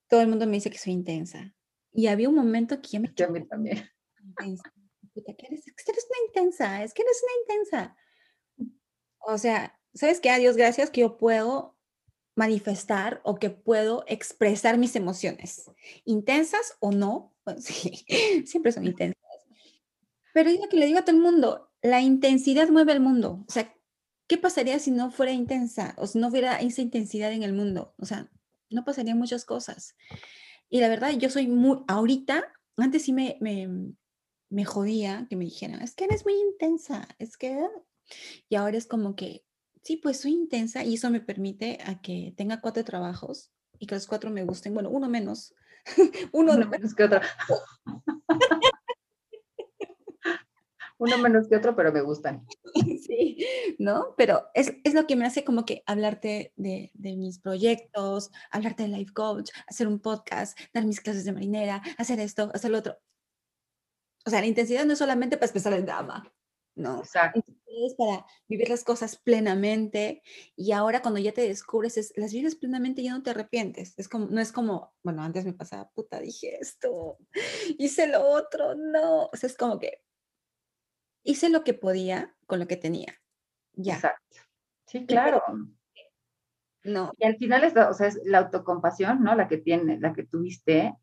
[0.08, 1.54] todo el mundo me dice que soy intensa.
[1.92, 3.12] Y había un momento que yo me...
[3.14, 3.78] Yo a mí también.
[4.20, 4.72] Intensa.
[5.14, 5.66] ¿Qué eres?
[5.66, 7.96] Es que eres una intensa, es que eres una intensa.
[9.20, 10.30] O sea, ¿sabes qué?
[10.30, 11.76] A Dios gracias que yo puedo
[12.36, 15.70] manifestar o que puedo expresar mis emociones,
[16.04, 18.04] intensas o no, pues sí,
[18.46, 19.22] siempre son intensas.
[20.32, 23.44] Pero es lo que le digo a todo el mundo, la intensidad mueve el mundo.
[23.46, 23.72] O sea,
[24.26, 27.94] ¿qué pasaría si no fuera intensa o si no hubiera esa intensidad en el mundo?
[27.98, 28.28] O sea,
[28.68, 29.94] no pasarían muchas cosas.
[30.68, 33.94] Y la verdad, yo soy muy, ahorita, antes sí me, me,
[34.54, 37.68] me jodía que me dijeran, es que eres muy intensa, es que...
[38.48, 39.44] Y ahora es como que,
[39.82, 43.96] sí, pues soy intensa y eso me permite a que tenga cuatro trabajos y que
[43.96, 45.54] los cuatro me gusten, bueno, uno menos,
[46.32, 47.20] uno, uno menos que otro.
[50.98, 52.46] uno menos que otro, pero me gustan.
[53.04, 53.44] Sí,
[53.78, 54.14] ¿no?
[54.16, 58.84] Pero es, es lo que me hace como que hablarte de, de, mis proyectos, hablarte
[58.84, 62.78] de life coach, hacer un podcast, dar mis clases de marinera, hacer esto, hacer lo
[62.78, 62.98] otro.
[64.26, 66.32] O sea, la intensidad no es solamente para expresar el drama,
[66.74, 67.00] ¿no?
[67.00, 67.42] Exacto.
[67.66, 70.22] Es para vivir las cosas plenamente
[70.56, 73.94] y ahora cuando ya te descubres, es, las vives plenamente y ya no te arrepientes.
[73.98, 77.18] Es como, no es como, bueno, antes me pasaba, puta, dije esto,
[77.78, 79.26] hice lo otro, no.
[79.26, 80.02] O sea, es como que
[81.24, 83.20] hice lo que podía con lo que tenía.
[83.72, 83.94] Ya.
[83.94, 84.36] Exacto.
[84.86, 85.42] Sí, claro.
[86.84, 87.12] No.
[87.18, 89.34] Y al final es, o sea, es la autocompasión, ¿no?
[89.34, 90.94] La que tiene, la que tuviste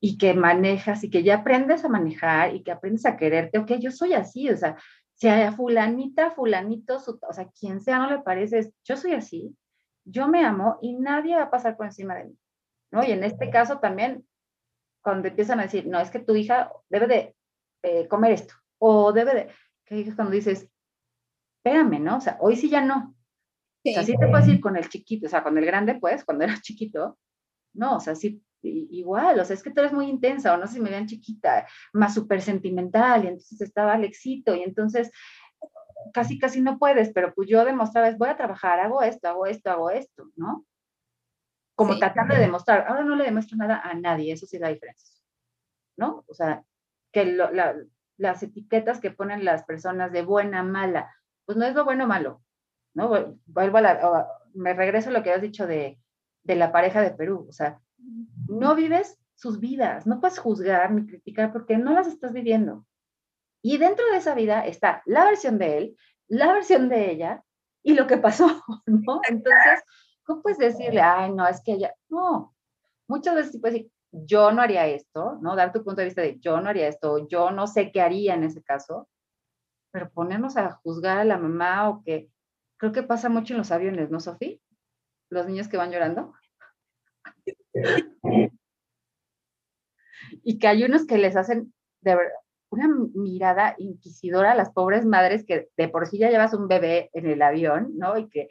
[0.00, 3.58] y que manejas y que ya aprendes a manejar y que aprendes a quererte.
[3.58, 4.76] Ok, yo soy así, o sea,
[5.14, 9.56] si a fulanita, fulanito, o sea, quien sea no le parece, yo soy así,
[10.04, 12.38] yo me amo y nadie va a pasar por encima de mí,
[12.92, 13.02] ¿no?
[13.02, 14.26] Y en este caso también,
[15.02, 17.36] cuando empiezan a decir, no, es que tu hija debe de
[17.82, 19.48] eh, comer esto, o debe de,
[19.86, 20.68] que es cuando dices,
[21.58, 22.18] espérame, ¿no?
[22.18, 23.14] O sea, hoy sí ya no.
[23.82, 23.90] Sí.
[23.90, 26.24] O sea, sí te puedes ir con el chiquito, o sea, con el grande, pues,
[26.24, 27.18] cuando eras chiquito,
[27.72, 30.66] no, o sea, sí, igual, o sea, es que tú eres muy intensa, o no
[30.66, 35.10] sé si me vean chiquita, más súper sentimental, y entonces estaba Alexito, y entonces
[36.12, 39.70] casi, casi no puedes, pero pues yo demostraba, voy a trabajar, hago esto, hago esto,
[39.70, 40.64] hago esto, ¿no?
[41.74, 42.00] Como sí.
[42.00, 45.14] tratando de demostrar, ahora no le demuestro nada a nadie, eso sí da diferencia,
[45.96, 46.24] ¿no?
[46.26, 46.64] O sea,
[47.12, 47.76] que lo, la,
[48.16, 52.08] las etiquetas que ponen las personas de buena, mala, pues no es lo bueno o
[52.08, 52.42] malo,
[52.94, 53.36] ¿no?
[53.46, 56.00] Vuelvo a la, me regreso a lo que has dicho de,
[56.44, 61.06] de la pareja de Perú, o sea, no vives sus vidas, no puedes juzgar ni
[61.06, 62.86] criticar porque no las estás viviendo.
[63.62, 65.96] Y dentro de esa vida está la versión de él,
[66.28, 67.44] la versión de ella
[67.82, 68.46] y lo que pasó,
[68.86, 69.20] ¿no?
[69.28, 69.82] Entonces,
[70.24, 72.54] ¿cómo puedes decirle, ay, no, es que ella, no,
[73.08, 75.56] muchas veces puedes decir, yo no haría esto, ¿no?
[75.56, 78.34] Dar tu punto de vista de yo no haría esto, yo no sé qué haría
[78.34, 79.08] en ese caso,
[79.90, 82.30] pero ponernos a juzgar a la mamá o que
[82.78, 84.56] creo que pasa mucho en los aviones, ¿no, Sofía?
[85.30, 86.34] Los niños que van llorando.
[90.42, 92.32] Y que hay unos que les hacen de verdad
[92.70, 97.10] una mirada inquisidora a las pobres madres que de por sí ya llevas un bebé
[97.12, 98.18] en el avión, ¿no?
[98.18, 98.48] Y que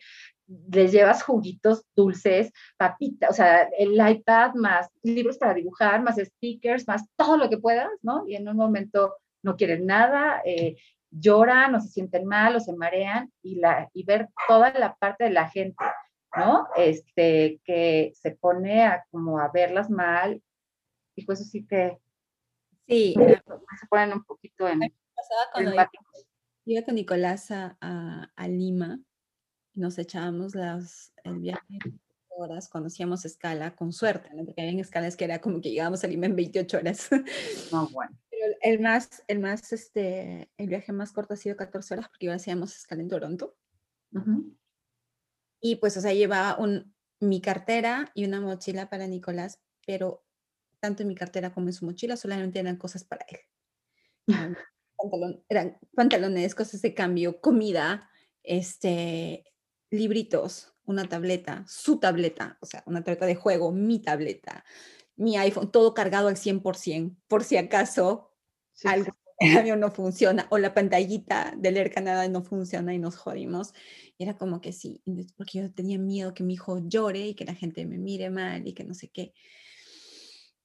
[0.48, 6.88] les llevas juguitos dulces, papitas, o sea, el iPad más libros para dibujar, más stickers,
[6.88, 8.28] más todo lo que puedas, ¿no?
[8.28, 10.76] Y en un momento no quieren nada, eh,
[11.12, 15.26] lloran o se sienten mal o se marean y, la, y ver toda la parte
[15.26, 15.84] de la gente,
[16.38, 16.68] ¿no?
[16.76, 20.42] Este, que se pone a como a verlas mal
[21.16, 21.98] y pues eso sí que
[22.88, 24.80] Sí, se ponen un poquito en...
[24.80, 25.90] Pasaba cuando iba,
[26.66, 29.00] iba con Nicolás a, a, a, Lima,
[29.74, 31.80] nos echábamos las, el viaje
[32.38, 34.44] horas, conocíamos escala con suerte, ¿no?
[34.44, 37.10] porque había escalas que era como que llegábamos a Lima en 28 horas.
[37.72, 38.16] No, bueno.
[38.30, 42.30] Pero el más, el más, este, el viaje más corto ha sido 14 horas porque
[42.30, 43.56] hacíamos escala en Toronto.
[44.12, 44.56] Uh -huh.
[45.66, 50.24] Y pues, o sea, llevaba un, mi cartera y una mochila para Nicolás, pero
[50.80, 53.40] tanto en mi cartera como en su mochila solamente eran cosas para él.
[54.28, 54.56] Eran,
[54.96, 58.12] pantalón, eran pantalones, cosas de cambio, comida,
[58.44, 59.44] este,
[59.90, 64.64] libritos, una tableta, su tableta, o sea, una tableta de juego, mi tableta,
[65.16, 68.36] mi iPhone, todo cargado al 100%, por si acaso
[68.74, 69.14] sí, algo.
[69.40, 73.74] El avión no funciona o la pantallita de leer Canadá no funciona y nos jodimos.
[74.18, 75.02] Y era como que sí,
[75.36, 78.68] porque yo tenía miedo que mi hijo llore y que la gente me mire mal
[78.68, 79.34] y que no sé qué.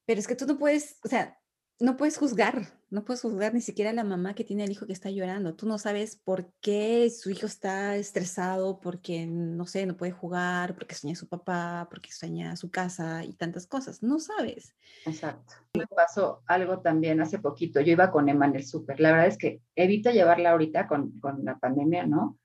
[0.07, 1.40] Pero es que tú no puedes, o sea,
[1.81, 4.87] no puedes juzgar, no puedes juzgar ni siquiera a la mamá que tiene al hijo
[4.87, 5.55] que está llorando.
[5.55, 10.75] Tú no sabes por qué su hijo está estresado, porque, no sé, no puede jugar,
[10.75, 14.03] porque sueña a su papá, porque sueña a su casa y tantas cosas.
[14.03, 14.75] No sabes.
[15.07, 15.55] Exacto.
[15.73, 17.81] Me pasó algo también hace poquito.
[17.81, 19.01] Yo iba con Emma en el súper.
[19.01, 22.39] La verdad es que evito llevarla ahorita con, con la pandemia, ¿no?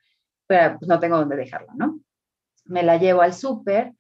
[0.48, 2.00] Pero pues no tengo dónde dejarla, ¿no?
[2.63, 3.93] Me la llevo al súper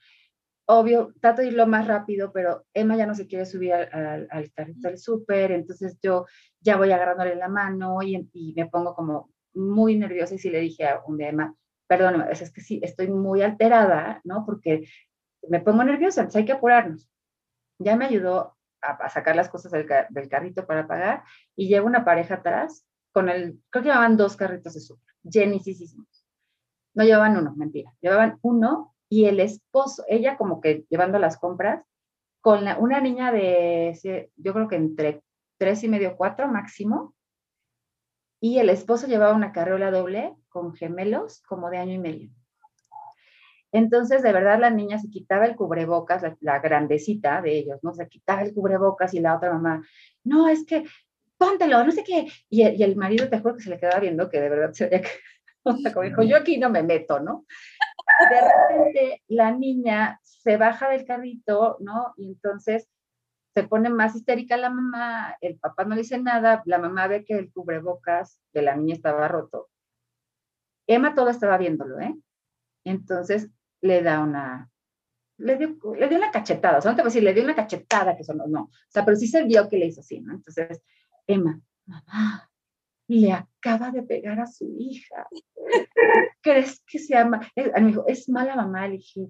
[0.65, 4.27] obvio, trato de ir lo más rápido, pero Emma ya no se quiere subir al,
[4.29, 6.25] al, carrito del súper, entonces yo
[6.59, 10.59] ya voy agarrándole la mano y, y, me pongo como muy nerviosa y sí le
[10.59, 11.55] dije a un día Emma,
[11.87, 14.45] perdón, es que sí, estoy muy alterada, ¿no?
[14.45, 14.87] Porque
[15.47, 17.09] me pongo nerviosa, entonces hay que apurarnos.
[17.79, 21.23] Ya me ayudó a, sacar las cosas del, del, carrito para pagar
[21.55, 26.25] y llevo una pareja atrás con el, creo que llevaban dos carritos de súper, llenísimos.
[26.95, 31.83] No llevaban uno, mentira, llevaban uno y el esposo, ella como que llevando las compras,
[32.41, 33.97] con una niña de,
[34.35, 35.23] yo creo que entre
[35.57, 37.15] tres y medio, cuatro máximo,
[38.39, 42.29] y el esposo llevaba una carriola doble con gemelos como de año y medio.
[43.71, 47.93] Entonces, de verdad, la niña se quitaba el cubrebocas, la, grandecita de ellos, ¿no?
[47.93, 49.83] Se quitaba el cubrebocas y la otra mamá,
[50.23, 50.85] no, es que
[51.37, 52.27] póntelo, no sé qué.
[52.49, 55.03] Y, el marido, te juro que se le quedaba viendo que de verdad se que,
[55.63, 57.45] o sea, como dijo, yo aquí no me meto, ¿no?
[58.29, 62.13] De repente la niña se baja del carrito, ¿no?
[62.17, 62.87] Y entonces
[63.53, 67.35] se pone más histérica la mamá, el papá no dice nada, la mamá ve que
[67.35, 69.69] el cubrebocas de la niña estaba roto.
[70.87, 72.15] Emma todo estaba viéndolo, ¿eh?
[72.83, 73.49] Entonces
[73.81, 74.69] le da una,
[75.37, 77.43] le dio, le dio una cachetada, o sea, no te voy a decir, le dio
[77.43, 80.01] una cachetada, que eso no, no, o sea, pero sí se vio que le hizo
[80.01, 80.33] así, ¿no?
[80.33, 80.81] Entonces,
[81.25, 82.51] Emma, mamá,
[83.07, 85.27] le acaba de pegar a su hija.
[86.41, 87.41] ¿Crees que se ama?
[87.55, 88.87] Me dijo, es mala mamá.
[88.87, 89.27] Le dije,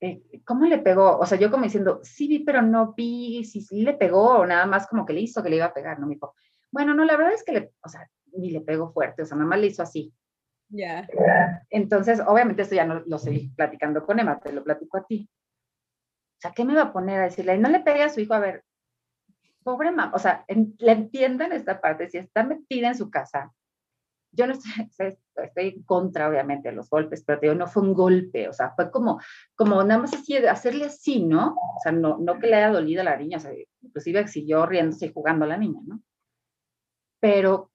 [0.00, 1.18] eh, ¿cómo le pegó?
[1.18, 4.46] O sea, yo como diciendo, sí vi, pero no vi si sí le pegó o
[4.46, 6.06] nada más como que le hizo que le iba a pegar, ¿no?
[6.06, 6.34] Me dijo,
[6.70, 9.36] bueno, no, la verdad es que le, o sea, ni le pegó fuerte, o sea,
[9.36, 10.12] nada más le hizo así.
[10.68, 11.06] Ya.
[11.70, 15.28] Entonces, obviamente esto ya no lo seguí platicando con Emma, te lo platico a ti.
[16.38, 17.58] O sea, ¿qué me va a poner a decirle?
[17.58, 18.64] No le pegue a su hijo, a ver,
[19.64, 23.52] pobre mamá, o sea, le entiendan esta parte, si está metida en su casa,
[24.34, 24.88] yo no estoy,
[25.36, 28.52] estoy en contra, obviamente, de los golpes, pero te digo, no fue un golpe, o
[28.52, 29.20] sea, fue como,
[29.54, 31.54] como nada más así, hacerle así, ¿no?
[31.54, 34.66] O sea, no, no que le haya dolido a la niña, o sea, inclusive siguió
[34.66, 36.00] riéndose y jugando a la niña, ¿no?
[37.20, 37.70] Pero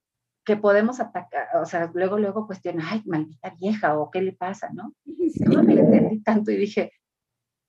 [0.46, 4.70] que podemos atacar, o sea, luego, luego cuestionar, ay, maldita vieja, o qué le pasa,
[4.74, 4.94] ¿no?
[5.30, 5.44] Sí.
[5.44, 6.92] No le entendí tanto y dije,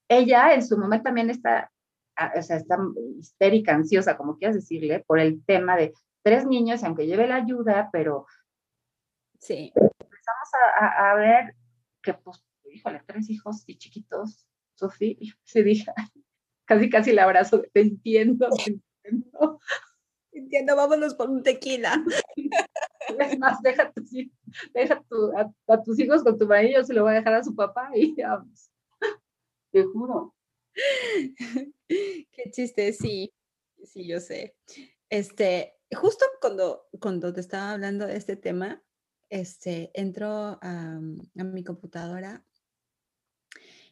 [0.08, 1.70] ella en su momento también está
[2.36, 2.76] o sea, está
[3.18, 7.88] histérica, ansiosa, como quieras decirle, por el tema de tres niños, aunque lleve la ayuda,
[7.92, 8.26] pero
[9.38, 9.72] sí.
[9.74, 10.48] empezamos
[10.80, 11.54] a, a, ver
[12.02, 15.92] que, pues, híjole, tres hijos y chiquitos, Sofía, se dije,
[16.66, 19.60] casi casi le abrazo, te entiendo, te entiendo.
[20.32, 22.02] Entiendo, vámonos por un tequila.
[23.18, 24.08] Es más, deja, tus,
[24.72, 27.42] deja tu, a, a, tus hijos con tu marido, se lo voy a dejar a
[27.42, 28.70] su papá y vamos.
[29.72, 30.32] Te juro.
[32.32, 33.32] Qué chiste, sí,
[33.84, 34.56] sí, yo sé.
[35.08, 38.82] Este, justo cuando, cuando te estaba hablando de este tema,
[39.28, 41.00] este, entro a,
[41.38, 42.44] a mi computadora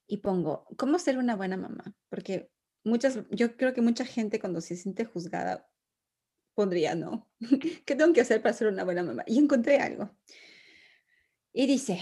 [0.07, 1.95] y pongo, ¿cómo ser una buena mamá?
[2.09, 2.51] Porque
[2.85, 5.69] muchas, yo creo que mucha gente cuando se siente juzgada
[6.55, 7.29] pondría, no,
[7.85, 9.25] ¿qué tengo que hacer para ser una buena mamá?
[9.27, 10.11] Y encontré algo.
[11.53, 12.01] Y dice,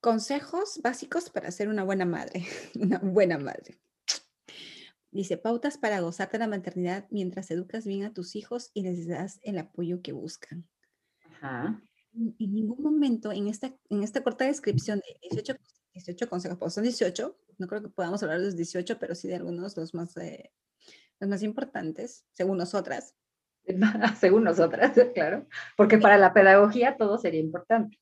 [0.00, 2.44] consejos básicos para ser una buena madre,
[2.80, 3.78] una buena madre.
[5.16, 9.08] Dice, pautas para gozar de la maternidad mientras educas bien a tus hijos y les
[9.08, 10.68] das el apoyo que buscan.
[11.24, 11.82] Ajá.
[12.12, 15.56] En ningún momento en esta, en esta corta descripción de 18,
[15.94, 19.26] 18 consejos, pues son 18, no creo que podamos hablar de los 18, pero sí
[19.26, 20.52] de algunos, los más, eh,
[21.18, 23.14] los más importantes, según nosotras.
[24.20, 25.46] según nosotras, claro,
[25.78, 27.98] porque para la pedagogía todo sería importante.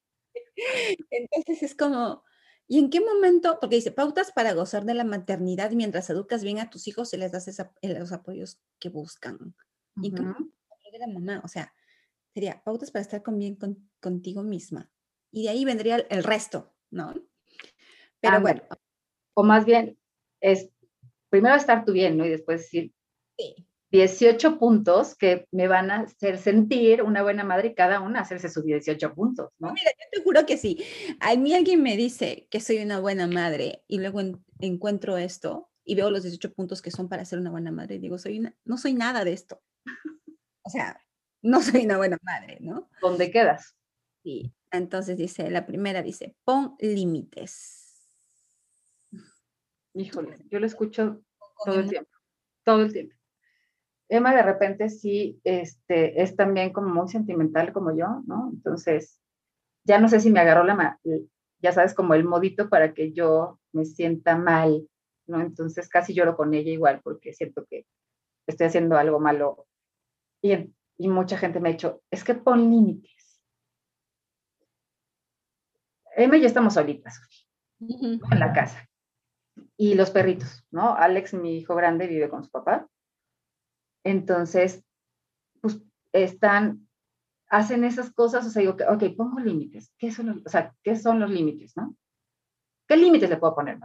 [1.11, 2.25] Entonces es como,
[2.67, 3.59] ¿Y en qué momento?
[3.61, 7.19] Porque dice, pautas para gozar de la maternidad mientras educas bien a tus hijos y
[7.19, 9.35] les das esa, eh, los apoyos que buscan.
[9.35, 10.07] Uh -huh.
[10.07, 10.35] ¿Y cómo
[10.93, 11.41] de la mamá?
[11.45, 11.75] O sea,
[12.33, 14.91] sería pautas para estar con bien con, contigo misma.
[15.31, 17.13] Y de ahí vendría el, el resto, ¿no?
[18.21, 18.63] Pero ah, bueno.
[19.35, 19.99] O más bien,
[20.41, 20.71] es
[21.29, 22.25] primero estar tú bien, ¿no?
[22.25, 22.95] Y después decir,
[23.37, 23.67] sí.
[23.95, 28.49] 18 puntos que me van a hacer sentir una buena madre y cada una hacerse
[28.49, 29.73] sus 18 puntos, ¿no?
[29.73, 30.85] Mira, yo te juro que sí.
[31.21, 35.71] A mí alguien me dice que soy una buena madre y luego en, encuentro esto
[35.85, 38.41] y veo los 18 puntos que son para ser una buena madre y digo, soy
[38.41, 39.63] una, no soy nada de esto.
[40.63, 41.01] O sea,
[41.43, 42.91] no soy una buena madre, ¿no?
[43.01, 43.77] ¿Dónde quedas?
[44.25, 48.09] Sí, entonces dice, la primera dice, pon límites.
[49.93, 51.23] Híjole, yo lo escucho
[51.65, 52.11] todo el tiempo,
[52.65, 53.15] todo el tiempo.
[54.09, 58.51] Emma de repente sí este, es también como muy sentimental como yo, ¿no?
[58.53, 59.21] Entonces,
[59.85, 60.99] ya no sé si me agarró la,
[61.61, 64.89] ya sabes, como el modito para que yo me sienta mal,
[65.27, 65.41] ¿no?
[65.41, 67.87] Entonces casi lloro con ella igual porque siento que
[68.47, 69.67] estoy haciendo algo malo.
[70.43, 73.43] Y, y mucha gente me ha dicho, es que pon límites.
[76.17, 77.21] Emma y yo estamos solitas
[77.81, 78.89] en la casa.
[79.77, 80.95] Y los perritos, ¿no?
[80.95, 82.89] Alex, mi hijo grande, vive con su papá.
[84.05, 84.85] Entonces,
[85.61, 85.81] pues
[86.13, 86.89] están,
[87.49, 89.93] hacen esas cosas, o sea, digo, ok, pongo límites.
[89.99, 91.97] ¿Qué son los, o sea, ¿qué son los límites, no?
[92.87, 93.79] ¿Qué límites le puedo poner?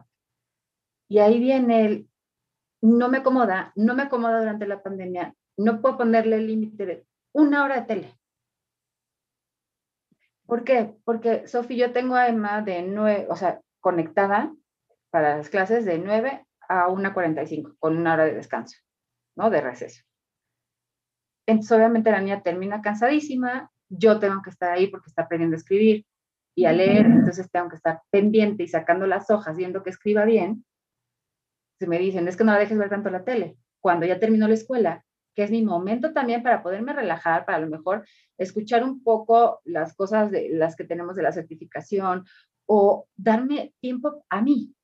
[1.08, 2.10] Y ahí viene el,
[2.82, 7.08] no me acomoda, no me acomoda durante la pandemia, no puedo ponerle el límite de
[7.34, 8.15] una hora de tele.
[10.45, 10.95] ¿Por qué?
[11.03, 14.53] Porque, Sofi, yo tengo a Emma de nueve, o sea, conectada
[15.10, 18.77] para las clases de 9 a 1.45, con una hora de descanso,
[19.36, 19.49] ¿no?
[19.49, 20.03] De receso.
[21.49, 25.57] Entonces, obviamente la niña termina cansadísima, yo tengo que estar ahí porque está aprendiendo a
[25.57, 26.05] escribir
[26.55, 30.25] y a leer, entonces tengo que estar pendiente y sacando las hojas, viendo que escriba
[30.25, 30.63] bien.
[31.79, 33.57] Se me dicen, es que no la dejes ver tanto la tele.
[33.81, 37.62] Cuando ya terminó la escuela, que es mi momento también para poderme relajar, para a
[37.62, 38.05] lo mejor
[38.38, 42.25] escuchar un poco las cosas de las que tenemos de la certificación
[42.67, 44.75] o darme tiempo a mí.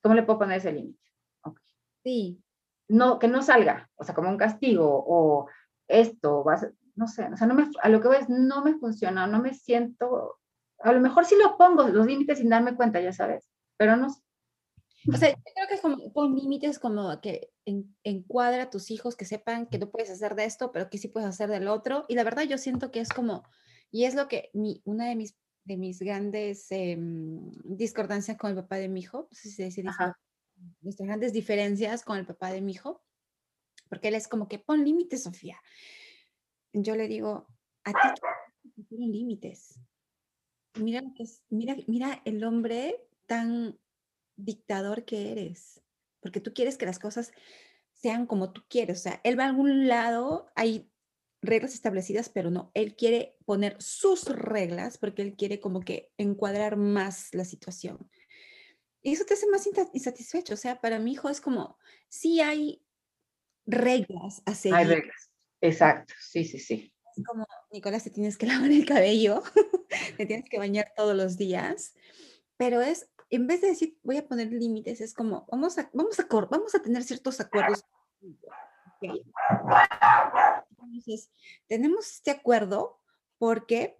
[0.00, 0.98] ¿Cómo le puedo poner ese límite?
[2.02, 2.42] Sí,
[2.92, 5.48] no, que no salga, o sea, como un castigo o
[5.88, 8.74] esto, vas, no sé, o sea, no me, a lo que voy es, no me
[8.74, 10.38] funciona, no me siento,
[10.78, 14.08] a lo mejor sí lo pongo, los límites sin darme cuenta, ya sabes, pero no
[14.08, 17.50] O sea, yo creo que es como pon límites como que
[18.04, 21.08] encuadra a tus hijos que sepan que no puedes hacer de esto, pero que sí
[21.08, 22.04] puedes hacer del otro.
[22.08, 23.42] Y la verdad yo siento que es como,
[23.90, 28.56] y es lo que mi, una de mis, de mis grandes em, discordancias con el
[28.56, 29.82] papá de mi hijo, no sé si se dice,
[30.80, 33.02] nuestras grandes diferencias con el papá de mi hijo,
[33.88, 35.60] porque él es como que pon límites, Sofía.
[36.72, 37.46] Yo le digo,
[37.84, 39.78] a ti tienen límites.
[40.74, 41.02] Mira,
[41.50, 43.78] mira, mira el hombre tan
[44.36, 45.82] dictador que eres,
[46.20, 47.32] porque tú quieres que las cosas
[47.92, 48.98] sean como tú quieres.
[48.98, 50.90] O sea, él va a algún lado, hay
[51.42, 56.76] reglas establecidas, pero no, él quiere poner sus reglas porque él quiere como que encuadrar
[56.76, 58.08] más la situación.
[59.02, 60.54] Y eso te hace más insatisfecho.
[60.54, 61.76] O sea, para mi hijo es como,
[62.08, 62.84] sí hay
[63.66, 64.76] reglas a seguir.
[64.76, 66.94] Hay reglas, exacto, sí, sí, sí.
[67.16, 69.42] Es como, Nicolás, te tienes que lavar el cabello,
[70.16, 71.94] te tienes que bañar todos los días,
[72.56, 76.18] pero es, en vez de decir, voy a poner límites, es como, vamos a, vamos
[76.18, 77.84] a, vamos a tener ciertos acuerdos.
[80.70, 81.30] Entonces,
[81.66, 83.00] tenemos este acuerdo
[83.38, 83.96] porque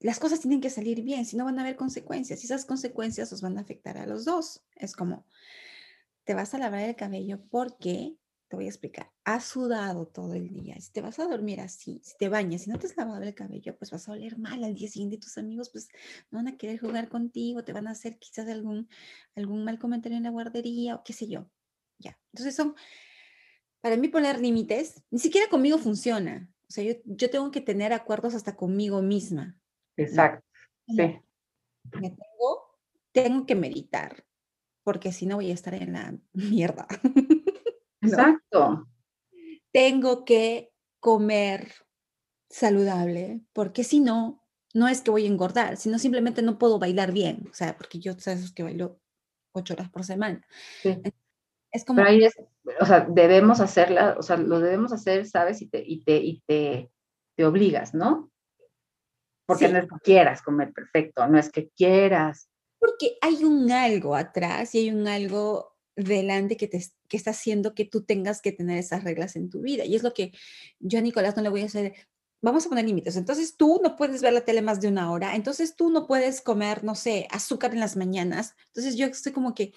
[0.00, 3.32] las cosas tienen que salir bien, si no van a haber consecuencias y esas consecuencias
[3.32, 4.62] os van a afectar a los dos.
[4.76, 5.26] Es como,
[6.24, 8.16] te vas a lavar el cabello porque,
[8.48, 10.80] te voy a explicar, has sudado todo el día.
[10.80, 13.34] Si te vas a dormir así, si te bañas, si no te has lavado el
[13.34, 15.18] cabello, pues vas a oler mal al día siguiente.
[15.18, 15.88] Tus amigos pues
[16.30, 18.88] no van a querer jugar contigo, te van a hacer quizás algún,
[19.34, 21.50] algún mal comentario en la guardería o qué sé yo.
[21.98, 22.74] Ya, entonces son,
[23.80, 26.48] para mí poner límites, ni siquiera conmigo funciona.
[26.68, 29.58] O sea, yo, yo tengo que tener acuerdos hasta conmigo misma.
[29.98, 30.46] Exacto,
[30.86, 31.20] sí.
[32.00, 32.78] Me tengo,
[33.12, 34.24] tengo que meditar,
[34.84, 36.86] porque si no voy a estar en la mierda.
[38.00, 38.86] Exacto.
[39.72, 41.72] Tengo que comer
[42.48, 47.12] saludable, porque si no, no es que voy a engordar, sino simplemente no puedo bailar
[47.12, 49.00] bien, o sea, porque yo sabes que bailo
[49.52, 50.46] ocho horas por semana.
[50.82, 50.96] Sí.
[51.70, 51.98] Es como...
[51.98, 52.34] Pero ahí es,
[52.80, 55.60] o sea, debemos hacerla, o sea, lo debemos hacer, ¿sabes?
[55.60, 56.90] Y te, y te, y te,
[57.36, 58.30] te obligas, ¿no?
[59.48, 62.50] Porque no es que quieras comer perfecto, no es que quieras.
[62.78, 67.74] Porque hay un algo atrás y hay un algo delante que, te, que está haciendo
[67.74, 69.86] que tú tengas que tener esas reglas en tu vida.
[69.86, 70.32] Y es lo que
[70.80, 71.94] yo a Nicolás no le voy a hacer.
[72.42, 73.16] Vamos a poner límites.
[73.16, 75.34] Entonces tú no puedes ver la tele más de una hora.
[75.34, 78.54] Entonces tú no puedes comer, no sé, azúcar en las mañanas.
[78.66, 79.72] Entonces yo estoy como que,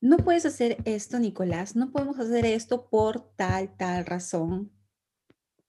[0.00, 1.76] no puedes hacer esto, Nicolás.
[1.76, 4.72] No podemos hacer esto por tal, tal razón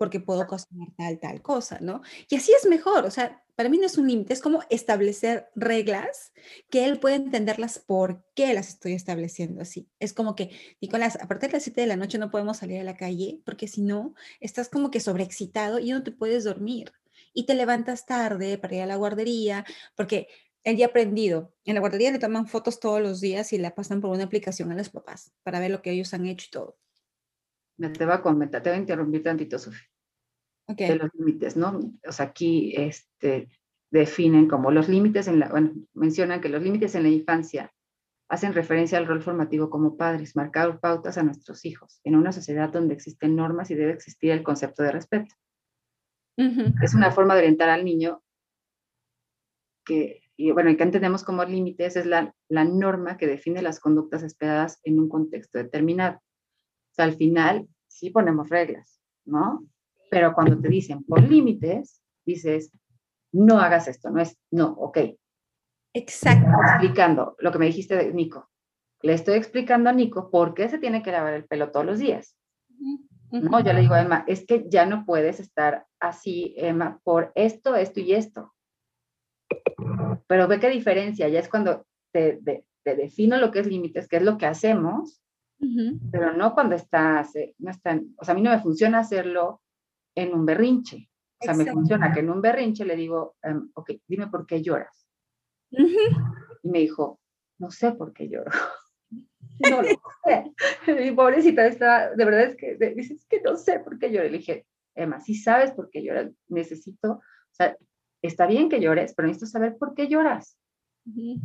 [0.04, 2.02] porque puedo cocinar tal, tal cosa, ¿no?
[2.30, 5.48] Y así es mejor, o sea, para mí no es un límite, es como establecer
[5.56, 6.34] reglas
[6.70, 9.88] que él puede entenderlas por qué las estoy estableciendo así.
[10.02, 10.50] Es como que,
[10.82, 13.40] Nicolás, a partir de las 7 de la noche no podemos salir a la calle
[13.46, 16.92] porque si no, estás como que sobreexcitado y no te puedes dormir.
[17.34, 19.64] Y te levantas tarde para ir a la guardería,
[19.96, 20.28] porque
[20.66, 21.54] él ya ha aprendido.
[21.64, 24.70] En la guardería le toman fotos todos los días y la pasan por una aplicación
[24.70, 26.78] a los papás para ver lo que ellos han hecho y todo.
[27.78, 29.93] me te voy a comentar, te voy a interrumpir tantito, Sofía.
[30.66, 30.88] Okay.
[30.88, 31.80] De los límites, ¿no?
[32.08, 33.50] O sea, aquí este,
[33.92, 37.72] definen como los límites en la, bueno, mencionan que los límites en la infancia
[38.30, 42.70] hacen referencia al rol formativo como padres, marcar pautas a nuestros hijos en una sociedad
[42.70, 45.36] donde existen normas y debe existir el concepto de respeto.
[46.36, 48.24] Es una forma de orientar al niño
[49.86, 53.80] que, y bueno, y que entendemos como límites es la, la norma que define las
[53.80, 56.18] conductas esperadas en un contexto determinado.
[56.18, 59.64] O sea, al final sí ponemos reglas, ¿no?
[60.14, 62.72] Pero cuando te dicen por límites, dices,
[63.32, 65.00] no hagas esto, no es, no, ok.
[65.92, 66.52] Exacto.
[66.68, 68.48] Explicando lo que me dijiste de Nico.
[69.02, 71.98] Le estoy explicando a Nico por qué se tiene que lavar el pelo todos los
[71.98, 72.38] días.
[73.32, 77.32] No, yo le digo a Emma, es que ya no puedes estar así, Emma, por
[77.34, 78.54] esto, esto y esto.
[80.28, 82.40] Pero ve qué diferencia, ya es cuando te,
[82.86, 85.24] defino lo que es límites, qué es lo que hacemos,
[86.12, 89.63] pero no cuando estás, no está, o sea, a mí no me funciona hacerlo
[90.16, 91.10] en un berrinche.
[91.40, 94.62] O sea, me funciona que en un berrinche le digo, em, ok, dime por qué
[94.62, 95.08] lloras.
[95.70, 97.20] Y me dijo,
[97.60, 98.52] no sé por qué lloro.
[99.60, 99.90] no lo
[100.24, 100.54] sé.
[100.88, 104.30] Mi pobrecita está, de verdad es que dices que no sé por qué lloro.
[104.30, 107.76] Le dije, Emma, si sabes por qué lloras, necesito, o sea,
[108.22, 110.58] está bien que llores, pero necesito saber por qué lloras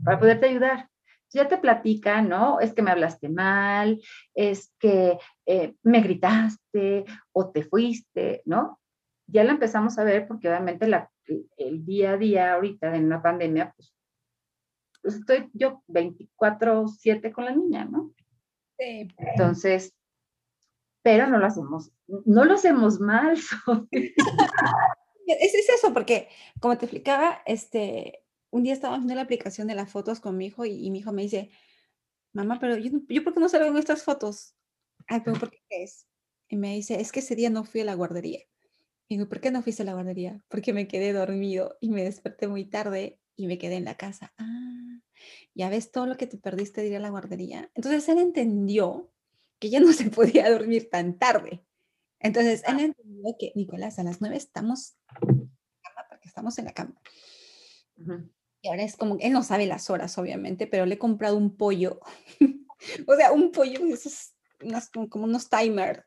[0.04, 0.88] para poderte ayudar.
[1.32, 2.60] Ya te platica, ¿no?
[2.60, 4.00] Es que me hablaste mal,
[4.34, 8.80] es que eh, me gritaste o te fuiste, ¿no?
[9.26, 11.10] Ya lo empezamos a ver porque obviamente la,
[11.56, 13.94] el día a día ahorita en una pandemia, pues,
[15.02, 18.14] pues estoy yo 24/7 con la niña, ¿no?
[18.78, 19.08] Sí.
[19.18, 19.94] Entonces,
[21.02, 23.36] pero no lo hacemos, no lo hacemos mal.
[25.26, 26.28] es, es, eso, porque
[26.60, 30.46] como te explicaba, este, un día estaba haciendo la aplicación de las fotos con mi
[30.46, 31.50] hijo y, mi hijo me dice,
[32.32, 34.54] mamá, pero yo, yo ¿por qué no salgo en estas fotos?
[35.06, 36.06] Ay, pero ¿por qué es?
[36.48, 38.40] Y me dice, es que ese día no fui a la guardería.
[39.08, 40.42] Y digo, ¿por qué no fuiste a la guardería?
[40.48, 44.34] Porque me quedé dormido y me desperté muy tarde y me quedé en la casa.
[44.38, 45.00] Ah,
[45.54, 47.70] ya ves todo lo que te perdiste de ir a la guardería.
[47.74, 49.10] Entonces él entendió
[49.58, 51.64] que ya no se podía dormir tan tarde.
[52.20, 56.64] Entonces él entendió que, Nicolás, a las nueve estamos en la cama porque estamos en
[56.64, 57.00] la cama.
[58.62, 61.56] Y ahora es como, él no sabe las horas, obviamente, pero le he comprado un
[61.56, 62.00] pollo.
[63.06, 64.34] o sea, un pollo, esos,
[65.08, 66.06] como unos timer,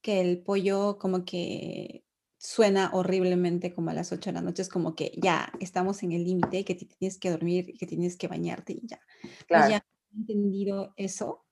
[0.00, 2.04] que el pollo como que
[2.38, 6.12] suena horriblemente como a las 8 de la noche, es como que ya estamos en
[6.12, 9.00] el límite, que tienes que dormir, que tienes que bañarte y ya.
[9.46, 9.70] Claro.
[9.70, 11.44] ya he entendido eso,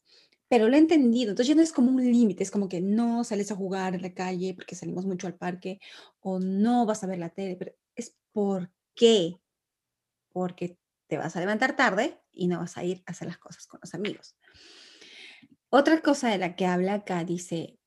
[0.49, 3.23] pero lo he entendido, entonces ya no es como un límite, es como que no
[3.23, 5.79] sales a jugar en la calle porque salimos mucho al parque
[6.19, 9.37] o no vas a ver la tele, pero es por qué,
[10.33, 13.67] porque te vas a levantar tarde y no vas a ir a hacer las cosas
[13.67, 14.37] con los amigos.
[15.69, 17.79] Otra cosa de la que habla acá dice,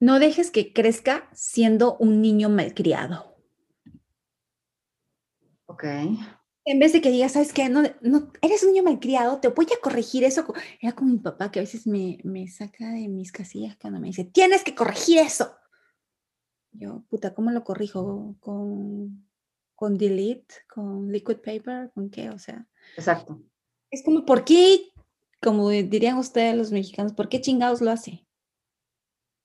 [0.00, 3.36] no dejes que crezca siendo un niño malcriado.
[5.66, 5.84] Ok.
[6.66, 7.68] En vez de que digas, ¿sabes qué?
[7.68, 10.46] No, no, eres un niño malcriado, te voy a corregir eso.
[10.80, 14.08] Era como mi papá que a veces me, me saca de mis casillas cuando me
[14.08, 15.56] dice, tienes que corregir eso.
[16.72, 18.36] Yo, puta, ¿cómo lo corrijo?
[18.40, 19.28] Con
[19.74, 22.66] con delete, con liquid paper, con qué, o sea.
[22.96, 23.40] Exacto.
[23.90, 24.92] Es como, ¿por qué,
[25.42, 28.26] como dirían ustedes los mexicanos, ¿por qué chingados lo hace?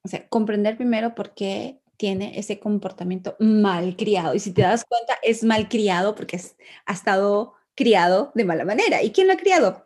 [0.04, 4.34] O sea, comprender primero por qué tiene ese comportamiento mal criado.
[4.34, 6.40] Y si te das cuenta, es mal criado porque
[6.86, 9.04] ha estado criado de mala manera.
[9.04, 9.86] ¿Y quién lo ha criado?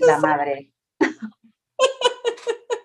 [0.00, 0.72] La madre.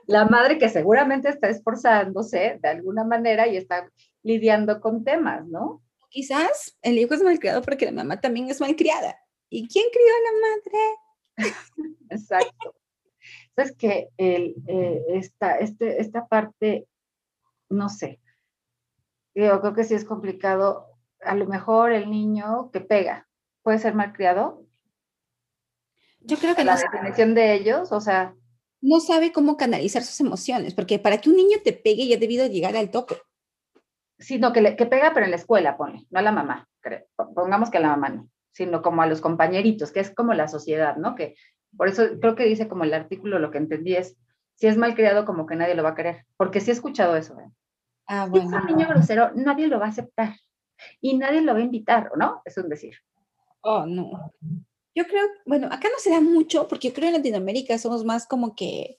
[0.07, 3.87] La madre que seguramente está esforzándose de alguna manera y está
[4.23, 5.83] lidiando con temas, ¿no?
[6.09, 9.17] Quizás el hijo es malcriado porque la mamá también es malcriada.
[9.49, 11.37] ¿Y quién crió a la madre?
[12.09, 12.75] Exacto.
[13.55, 16.87] Es que el, eh, esta, este, esta parte,
[17.69, 18.19] no sé,
[19.35, 20.85] yo creo que sí es complicado.
[21.21, 23.27] A lo mejor el niño que pega
[23.61, 24.65] puede ser malcriado.
[26.21, 28.35] Yo creo que la definición de ellos, o sea,
[28.81, 32.19] no sabe cómo canalizar sus emociones, porque para que un niño te pegue ya ha
[32.19, 33.15] debido llegar al tope
[34.19, 36.67] sino que, le, que pega, pero en la escuela, pone, no a la mamá,
[37.33, 40.47] pongamos que a la mamá no, sino como a los compañeritos, que es como la
[40.47, 41.15] sociedad, ¿no?
[41.15, 41.35] Que
[41.75, 44.17] por eso creo que dice como el artículo, lo que entendí es,
[44.55, 47.15] si es mal criado, como que nadie lo va a querer, porque sí he escuchado
[47.15, 47.39] eso.
[47.39, 47.49] ¿eh?
[48.07, 48.49] Ah, bueno.
[48.49, 50.35] Si es un niño grosero, nadie lo va a aceptar
[50.99, 52.41] y nadie lo va a invitar, ¿no?
[52.43, 52.95] Es un decir.
[53.61, 54.33] Oh, no.
[54.95, 58.27] Yo creo, bueno, acá no se da mucho, porque yo creo en Latinoamérica somos más
[58.27, 58.97] como que,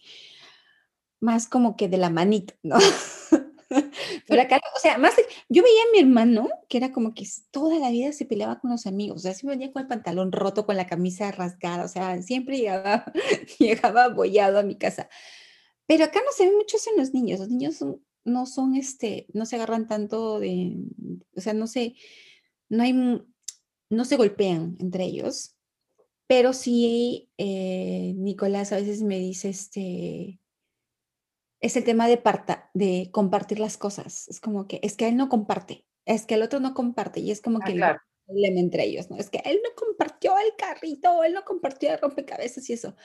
[1.21, 2.77] más como que de la manita, ¿no?
[4.27, 5.14] Pero acá, o sea, más,
[5.49, 8.71] yo veía a mi hermano que era como que toda la vida se peleaba con
[8.71, 11.89] los amigos, o sea, siempre venía con el pantalón roto, con la camisa rasgada, o
[11.89, 13.05] sea, siempre llegaba,
[13.59, 15.09] llegaba abollado a mi casa.
[15.87, 17.41] Pero acá no se ve mucho en los niños.
[17.41, 17.85] Los niños
[18.25, 20.77] no son, este, no se agarran tanto de,
[21.35, 21.95] o sea, no se,
[22.68, 25.57] no hay, no se golpean entre ellos.
[26.27, 30.39] Pero sí, eh, Nicolás a veces me dice, este,
[31.61, 34.29] es el tema de, parta, de compartir las cosas.
[34.29, 37.31] Es como que, es que él no comparte, es que el otro no comparte y
[37.31, 37.83] es como ah, que el
[38.27, 39.17] problema entre ellos, ¿no?
[39.17, 42.97] Es que él no compartió el carrito, él no compartió el rompecabezas y eso.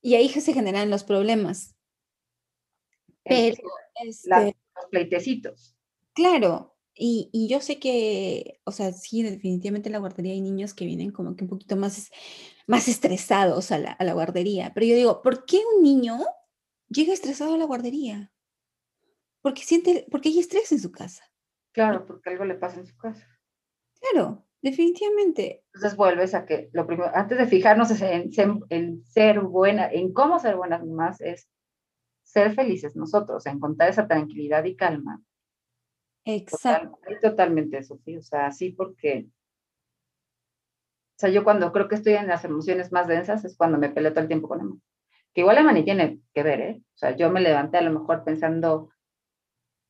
[0.00, 1.76] Y ahí se generan los problemas.
[3.22, 3.62] Pero,
[4.02, 5.76] este, los pleitecitos.
[6.14, 10.86] Claro, y, yo sé que, o sea, sí, definitivamente en la guardería hay niños que
[10.86, 12.10] vienen como que un poquito más,
[12.66, 16.18] más estresados a la, a la guardería, pero yo digo, ¿por qué un niño
[16.90, 18.32] llega estresado a la guardería?
[19.40, 21.24] Porque siente, porque hay estrés en su casa.
[21.72, 23.26] Claro, porque algo le pasa en su casa.
[24.00, 25.64] Claro, definitivamente.
[25.72, 28.30] Entonces vuelves a que lo primero, antes de fijarnos en,
[28.68, 31.48] en ser buena, en cómo ser buenas más, es
[32.22, 35.22] ser felices nosotros, encontrar esa tranquilidad y calma.
[36.24, 36.98] Exacto.
[37.22, 39.26] totalmente eso, sí, o sea, sí, porque,
[41.16, 43.88] o sea, yo cuando creo que estoy en las emociones más densas es cuando me
[43.88, 44.76] peleo todo el tiempo con Emma.
[45.34, 46.82] Que igual Emma ni tiene que ver, ¿eh?
[46.94, 48.90] O sea, yo me levanté a lo mejor pensando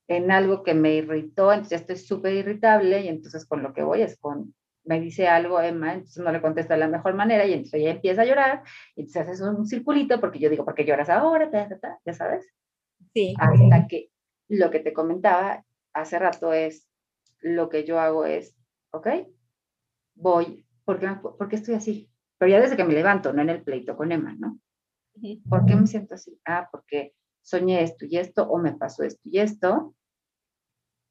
[0.08, 3.82] en algo que me irritó, entonces ya estoy súper irritable y entonces con lo que
[3.82, 7.46] voy es con me dice algo Emma, entonces no le contesto de la mejor manera
[7.46, 8.62] y entonces ella empieza a llorar
[8.96, 11.50] y entonces haces un circulito porque yo digo, ¿por qué lloras ahora?
[12.04, 12.48] ya sabes.
[13.14, 13.34] Sí.
[13.38, 14.10] Hasta que
[14.48, 16.88] lo que te comentaba hace rato es,
[17.40, 18.56] lo que yo hago es,
[18.90, 19.08] ¿ok?
[20.14, 22.10] Voy, ¿por qué, ¿por qué estoy así?
[22.38, 24.58] Pero ya desde que me levanto, no en el pleito con Emma, ¿no?
[25.48, 26.38] ¿Por qué me siento así?
[26.46, 29.94] Ah, porque soñé esto y esto, o me pasó esto y esto,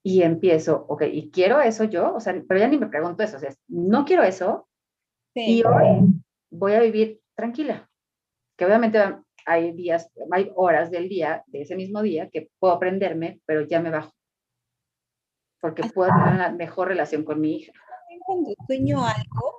[0.04, 3.38] y empiezo, ok, y quiero eso yo, o sea, pero ya ni me pregunto eso,
[3.38, 4.68] o sea, no quiero eso,
[5.36, 7.90] y hoy voy a vivir tranquila,
[8.58, 9.00] que obviamente
[9.46, 13.82] hay días, hay horas del día, de ese mismo día, que puedo aprenderme, pero ya
[13.82, 14.14] me bajo,
[15.62, 17.74] porque puedo tener una mejor relación con mi hija.
[18.26, 19.59] Cuando sueño algo,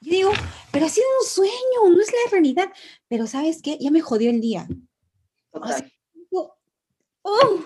[0.00, 0.32] yo digo,
[0.72, 2.72] pero ha sido un sueño, no es la realidad,
[3.08, 3.76] pero ¿sabes qué?
[3.78, 4.66] Ya me jodió el día.
[5.52, 5.92] Total.
[7.22, 7.64] oh,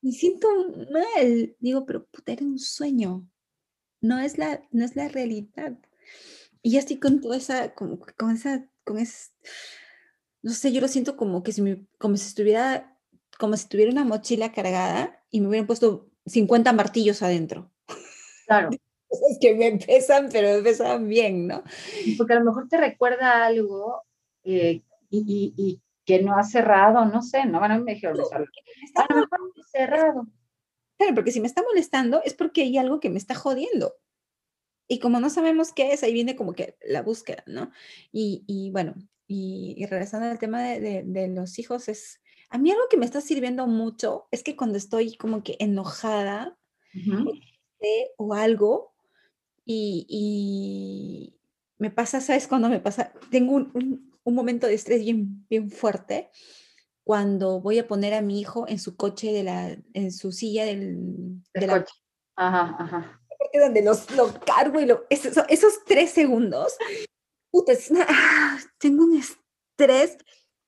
[0.00, 0.48] me siento
[0.90, 1.56] mal.
[1.60, 3.26] Digo, pero puta, era un sueño.
[4.00, 5.78] No es la, no es la realidad.
[6.62, 9.30] Y ya estoy con toda esa, como, con esa, con ese,
[10.42, 12.98] no sé, yo lo siento como que si me, como si estuviera,
[13.38, 17.72] como si tuviera una mochila cargada y me hubieran puesto 50 martillos adentro.
[18.46, 18.70] Claro.
[19.30, 21.62] Es que me pesan, pero me pesan bien, ¿no?
[22.16, 24.02] Porque a lo mejor te recuerda algo
[24.44, 29.20] eh, y, y, que no ha cerrado, no sé, no, a me dijeron, a lo
[29.20, 30.26] mejor no cerrado.
[30.98, 33.94] Claro, porque si me está molestando es porque hay algo que me está jodiendo.
[34.88, 37.70] Y como no sabemos qué es, ahí viene como que la búsqueda, ¿no?
[38.10, 38.94] Y, y bueno,
[39.26, 43.20] y, regresando al tema de, de, los hijos, es, a mí algo que me está
[43.20, 46.58] sirviendo mucho es que cuando estoy como que enojada
[48.16, 48.91] o algo,
[49.64, 51.38] y, y,
[51.78, 53.12] me pasa, ¿sabes cuando me pasa?
[53.30, 56.30] Tengo un, un momento de estrés bien, bien fuerte
[57.04, 60.64] cuando voy a poner a mi hijo en su coche, de la, en su silla
[60.64, 61.94] del, de coche.
[62.36, 63.20] Ajá, ajá.
[63.52, 66.76] Donde los, lo cargo y lo, esos, esos tres segundos,
[67.50, 67.72] puta,
[68.08, 70.16] ah, tengo un estrés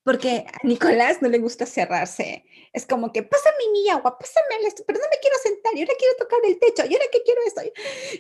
[0.05, 2.45] porque a Nicolás no le gusta cerrarse.
[2.73, 5.95] Es como que, pásame mi agua, pásame esto, pero no me quiero sentar, y ahora
[5.99, 7.63] quiero tocar el techo, y ahora que quiero esto.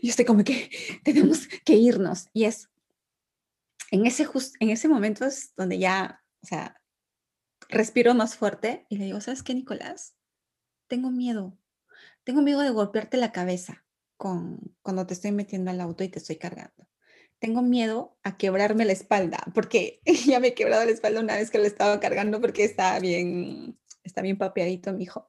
[0.01, 0.71] Y estoy como que
[1.05, 2.29] tenemos que irnos.
[2.33, 2.71] Y es,
[3.91, 4.27] en ese,
[4.61, 6.81] en ese momento es donde ya, o sea,
[7.69, 10.17] respiro más fuerte y le digo, ¿sabes qué, Nicolás?
[10.89, 11.59] Tengo miedo.
[12.25, 13.85] Tengo miedo de golpearte la cabeza
[14.17, 16.89] con, cuando te estoy metiendo al auto y te estoy cargando.
[17.45, 21.51] Tengo miedo a quebrarme la espalda, porque ya me he quebrado la espalda una vez
[21.51, 25.29] que lo estaba cargando porque está bien, está bien papeadito mi hijo.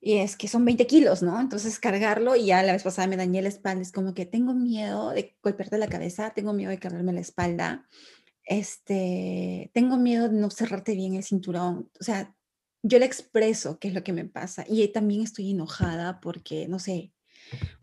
[0.00, 1.38] Y es que son 20 kilos, ¿no?
[1.38, 3.82] Entonces cargarlo y ya la vez pasada me dañé la espalda.
[3.82, 7.86] Es como que tengo miedo de golpearte la cabeza, tengo miedo de cargarme la espalda,
[8.44, 11.90] este, tengo miedo de no cerrarte bien el cinturón.
[12.00, 12.34] O sea,
[12.82, 16.78] yo le expreso qué es lo que me pasa y también estoy enojada porque, no
[16.78, 17.12] sé,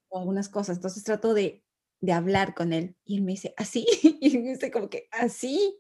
[0.09, 0.77] o algunas cosas.
[0.77, 1.64] Entonces trato de,
[2.01, 3.85] de hablar con él y él me dice, así,
[4.21, 5.77] y me dice como que, así,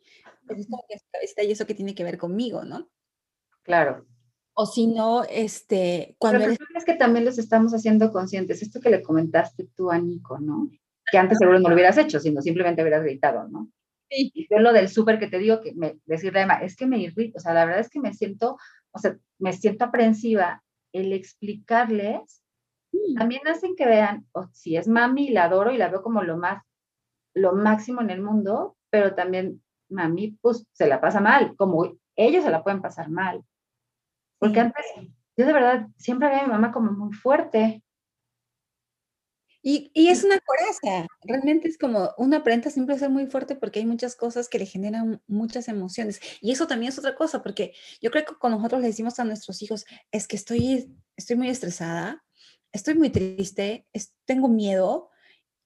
[0.47, 2.89] pues es como que y eso que tiene que ver conmigo, ¿no?
[3.63, 4.05] Claro.
[4.53, 6.39] O si no, este, cuando...
[6.39, 8.61] Pero es que también los estamos haciendo conscientes.
[8.61, 10.69] Esto que le comentaste tú a Nico, ¿no?
[11.11, 13.69] Que antes seguro no lo hubieras hecho, sino simplemente hubieras gritado, ¿no?
[14.09, 14.31] Sí.
[14.33, 16.85] Y yo lo del súper que te digo, que me, decirle a Emma, es que
[16.85, 18.57] me irrita, o sea, la verdad es que me siento,
[18.91, 20.63] o sea, me siento aprensiva.
[20.93, 22.44] El explicarles
[23.17, 26.37] también hacen que vean, o si es mami, la adoro y la veo como lo
[26.37, 26.63] más,
[27.33, 32.43] lo máximo en el mundo, pero también mami, pues se la pasa mal, como ellos
[32.43, 33.43] se la pueden pasar mal.
[34.39, 34.85] Porque antes,
[35.37, 37.81] yo de verdad siempre veía a mi mamá como muy fuerte.
[39.61, 43.79] Y, y, es una coraza, realmente es como una aparenta siempre ser muy fuerte porque
[43.79, 46.21] hay muchas cosas que le generan muchas emociones.
[46.39, 49.23] Y eso también es otra cosa, porque yo creo que cuando nosotros le decimos a
[49.23, 52.23] nuestros hijos, es que estoy, estoy muy estresada,
[52.75, 53.87] estoy muy triste,
[54.25, 55.09] tengo miedo,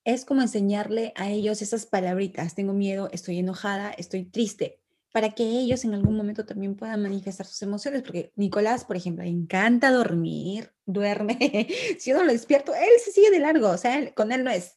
[0.05, 4.79] es como enseñarle a ellos esas palabritas, tengo miedo, estoy enojada, estoy triste,
[5.11, 9.23] para que ellos en algún momento también puedan manifestar sus emociones, porque Nicolás, por ejemplo,
[9.23, 11.37] le encanta dormir, duerme,
[11.99, 14.51] si yo no lo despierto, él se sigue de largo, o sea, con él no
[14.51, 14.75] es.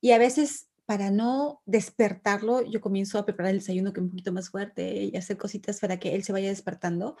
[0.00, 4.10] Y a veces, para no despertarlo, yo comienzo a preparar el desayuno que es un
[4.10, 7.18] poquito más fuerte y hacer cositas para que él se vaya despertando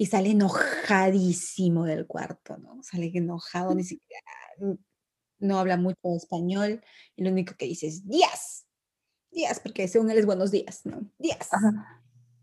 [0.00, 2.80] y sale enojadísimo del cuarto, ¿no?
[2.84, 4.22] Sale enojado, ni siquiera,
[4.60, 4.74] mm,
[5.40, 6.80] no habla mucho español
[7.16, 8.66] y lo único que dice es días,
[9.32, 11.10] días, porque según él es buenos días, ¿no?
[11.18, 11.50] Días.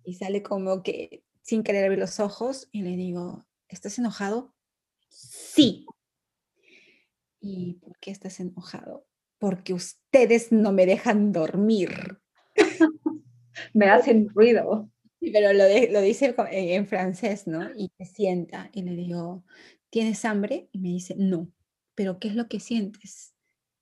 [0.03, 4.53] Y sale como que sin querer abrir los ojos y le digo, ¿estás enojado?
[5.09, 5.85] Sí.
[7.39, 9.07] ¿Y por qué estás enojado?
[9.37, 12.19] Porque ustedes no me dejan dormir.
[13.73, 14.89] me hacen ruido
[15.19, 17.69] pero lo, lo dice en francés, ¿no?
[17.75, 19.43] Y se sienta y le digo,
[19.89, 20.69] ¿tienes hambre?
[20.71, 21.51] Y me dice, no.
[21.95, 23.33] ¿Pero qué es lo que sientes?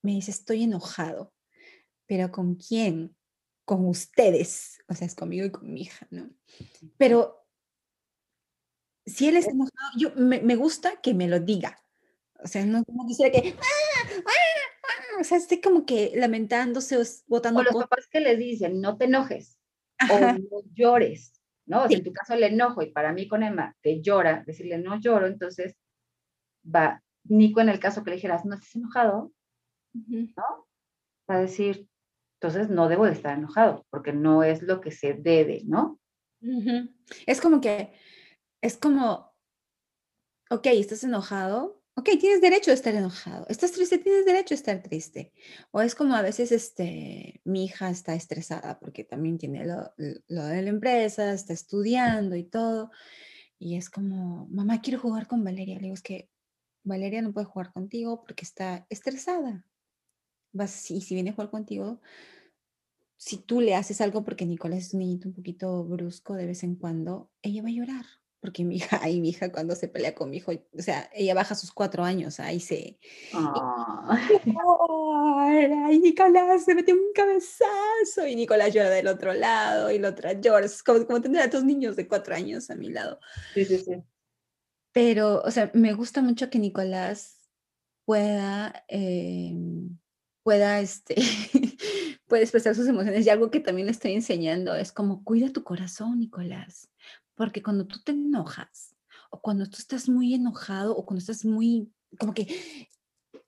[0.01, 1.33] Me dice, estoy enojado.
[2.05, 3.15] ¿Pero con quién?
[3.65, 4.79] Con ustedes.
[4.87, 6.29] O sea, es conmigo y con mi hija, ¿no?
[6.97, 7.47] Pero
[9.05, 11.83] si él está enojado, yo me, gusta que me lo diga.
[12.43, 14.09] O sea, no como quisiera que, ¡Ah!
[14.17, 14.21] ¡Ah!
[14.25, 15.21] ¡Ah!
[15.21, 17.61] o sea, esté como que lamentándose o botando.
[17.61, 19.57] O los papás que les dicen, no te enojes
[20.11, 21.85] o no llores, ¿no?
[21.89, 25.27] en tu caso el enojo y para mí con Emma te llora, decirle no lloro,
[25.27, 25.75] entonces
[26.63, 29.31] va Nico en el caso que le dijeras, no estás enojado,
[29.93, 30.67] ¿no?
[31.29, 31.87] Va a decir,
[32.41, 35.99] entonces no debo de estar enojado, porque no es lo que se debe, ¿no?
[37.25, 37.93] Es como que,
[38.61, 39.33] es como,
[40.49, 43.45] ok, estás enojado, Ok, tienes derecho a estar enojado.
[43.49, 45.31] Estás triste, tienes derecho a estar triste.
[45.71, 50.21] O es como a veces este, mi hija está estresada porque también tiene lo, de
[50.27, 52.89] la empresa, está estudiando y todo.
[53.59, 55.75] Y es como, mamá, quiero jugar con Valeria.
[55.75, 56.29] Le digo, es que
[56.83, 59.63] Valeria no puede jugar contigo porque está estresada.
[60.89, 62.01] Y si viene a jugar contigo,
[63.17, 66.63] si tú le haces algo porque Nicolás es un niñito un poquito brusco de vez
[66.63, 70.13] en cuando, ella va a llorar porque mi hija, ay, mi hija cuando se pelea
[70.13, 72.99] con mi hijo, o sea, ella baja sus cuatro años, ahí se...
[75.39, 80.33] Ay, Nicolás se metió un cabezazo y Nicolás llora del otro lado y la otra
[80.33, 80.65] llora.
[80.65, 83.17] Es como, como tener a dos niños de cuatro años a mi lado.
[83.53, 84.03] Sí, sí, sí.
[84.91, 87.49] Pero, o sea, me gusta mucho que Nicolás
[88.03, 89.97] pueda, em,
[90.43, 91.15] pueda, este,
[92.27, 95.63] puede expresar sus emociones y algo que también le estoy enseñando es como, cuida tu
[95.63, 96.89] corazón, Nicolás,
[97.35, 98.95] porque cuando tú te enojas
[99.29, 102.87] o cuando tú estás muy enojado o cuando estás muy, como que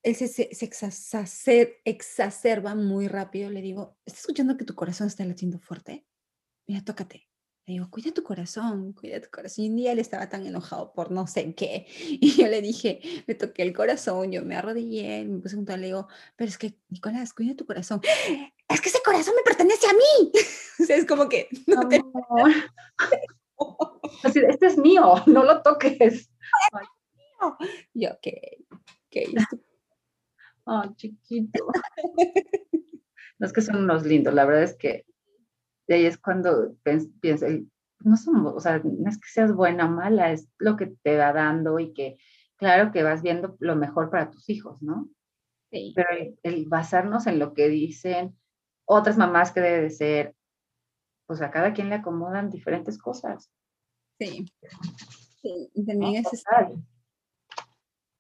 [0.04, 5.60] él se, se, exacerba muy rápido, le digo, ¿estás escuchando que tu corazón está latiendo
[5.60, 6.06] fuerte?
[6.68, 7.28] Mira, tócate.
[7.68, 9.66] Le digo, cuida tu corazón, cuida tu corazón.
[9.66, 11.88] Y un día él estaba tan enojado por no sé qué.
[12.22, 15.76] Y yo le dije, me toqué el corazón, yo me arrodillé, me puse junto a
[15.76, 18.02] él, le digo, pero es que, Nicolás, cuida tu corazón.
[18.68, 20.32] Es que ese corazón me pertenece a mí.
[20.80, 22.02] o sea, es como que no, te...
[24.24, 26.30] Así, este es mío, no lo toques.
[27.94, 28.28] Yo, ok,
[28.72, 29.48] ok.
[30.66, 31.68] Oh, chiquito.
[33.38, 35.06] No es que son unos lindos, la verdad es que
[35.88, 36.74] de ahí es cuando
[37.20, 37.48] piensa,
[38.00, 41.18] no somos, o sea, no es que seas buena o mala, es lo que te
[41.18, 42.18] va dando y que,
[42.56, 45.10] claro que vas viendo lo mejor para tus hijos, ¿no?
[45.72, 45.94] Sí.
[45.96, 46.08] Pero
[46.44, 48.38] el, basarnos en lo que dicen
[48.86, 50.36] otras mamás que debe de ser,
[51.26, 53.50] pues a cada quien le acomodan diferentes cosas.
[54.20, 54.46] Sí.
[55.42, 56.44] sí también es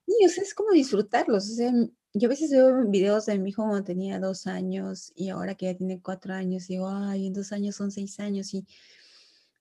[0.07, 1.49] Sí, o sea, es como disfrutarlos.
[1.49, 1.71] O sea,
[2.13, 5.65] yo a veces veo videos de mi hijo cuando tenía dos años y ahora que
[5.65, 8.53] ya tiene cuatro años, digo, ay, en dos años son seis años.
[8.53, 8.67] Y,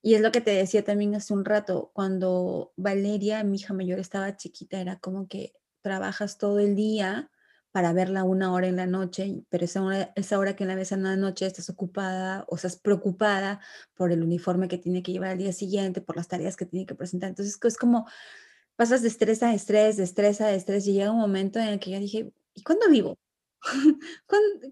[0.02, 3.98] y es lo que te decía también hace un rato, cuando Valeria, mi hija mayor,
[3.98, 7.30] estaba chiquita, era como que trabajas todo el día
[7.74, 10.92] para verla una hora en la noche, pero esa hora, esa hora que la ves
[10.92, 13.60] en la noche estás ocupada o estás preocupada
[13.94, 16.86] por el uniforme que tiene que llevar al día siguiente, por las tareas que tiene
[16.86, 17.30] que presentar.
[17.30, 18.06] Entonces es como
[18.76, 21.80] pasas de estrés a estrés, de estrés a estrés y llega un momento en el
[21.80, 23.18] que yo dije, ¿y cuándo vivo?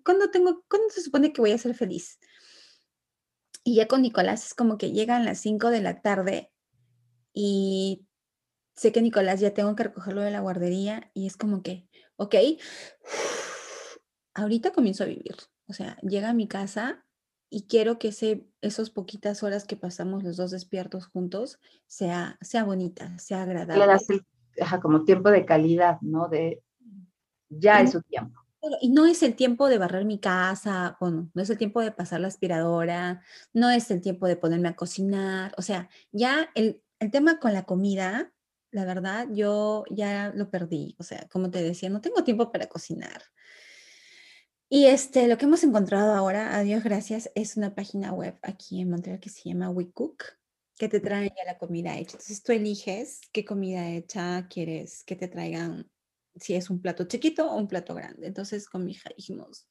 [0.05, 2.21] ¿Cuándo, tengo, ¿Cuándo se supone que voy a ser feliz?
[3.65, 6.53] Y ya con Nicolás es como que llegan las 5 de la tarde
[7.35, 8.07] y
[8.77, 12.35] sé que Nicolás ya tengo que recogerlo de la guardería y es como que, ok,
[14.35, 15.37] ahorita comienzo a vivir.
[15.67, 17.05] O sea, llega a mi casa
[17.49, 22.65] y quiero que ese, esos poquitas horas que pasamos los dos despiertos juntos sea, sea
[22.65, 23.87] bonita, sea agradable.
[23.87, 26.29] Le como tiempo de calidad, ¿no?
[26.29, 26.63] De
[27.49, 28.41] ya es su tiempo.
[28.81, 31.91] Y no es el tiempo de barrer mi casa, bueno, no es el tiempo de
[31.91, 33.21] pasar la aspiradora,
[33.53, 37.53] no es el tiempo de ponerme a cocinar, o sea, ya el, el tema con
[37.53, 38.32] la comida,
[38.73, 42.67] la verdad, yo ya lo perdí, o sea, como te decía, no tengo tiempo para
[42.67, 43.23] cocinar.
[44.69, 48.81] Y este, lo que hemos encontrado ahora, a Dios gracias, es una página web aquí
[48.81, 50.25] en Montreal que se llama WeCook,
[50.79, 52.13] que te trae ya la comida hecha.
[52.13, 55.91] Entonces tú eliges qué comida hecha quieres que te traigan
[56.35, 58.27] si es un plato chiquito o un plato grande.
[58.27, 59.69] Entonces con mi hija dijimos,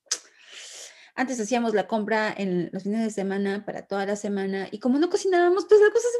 [1.15, 4.99] antes hacíamos la compra en los fines de semana para toda la semana y como
[4.99, 6.19] no cocinábamos, pues las cosas se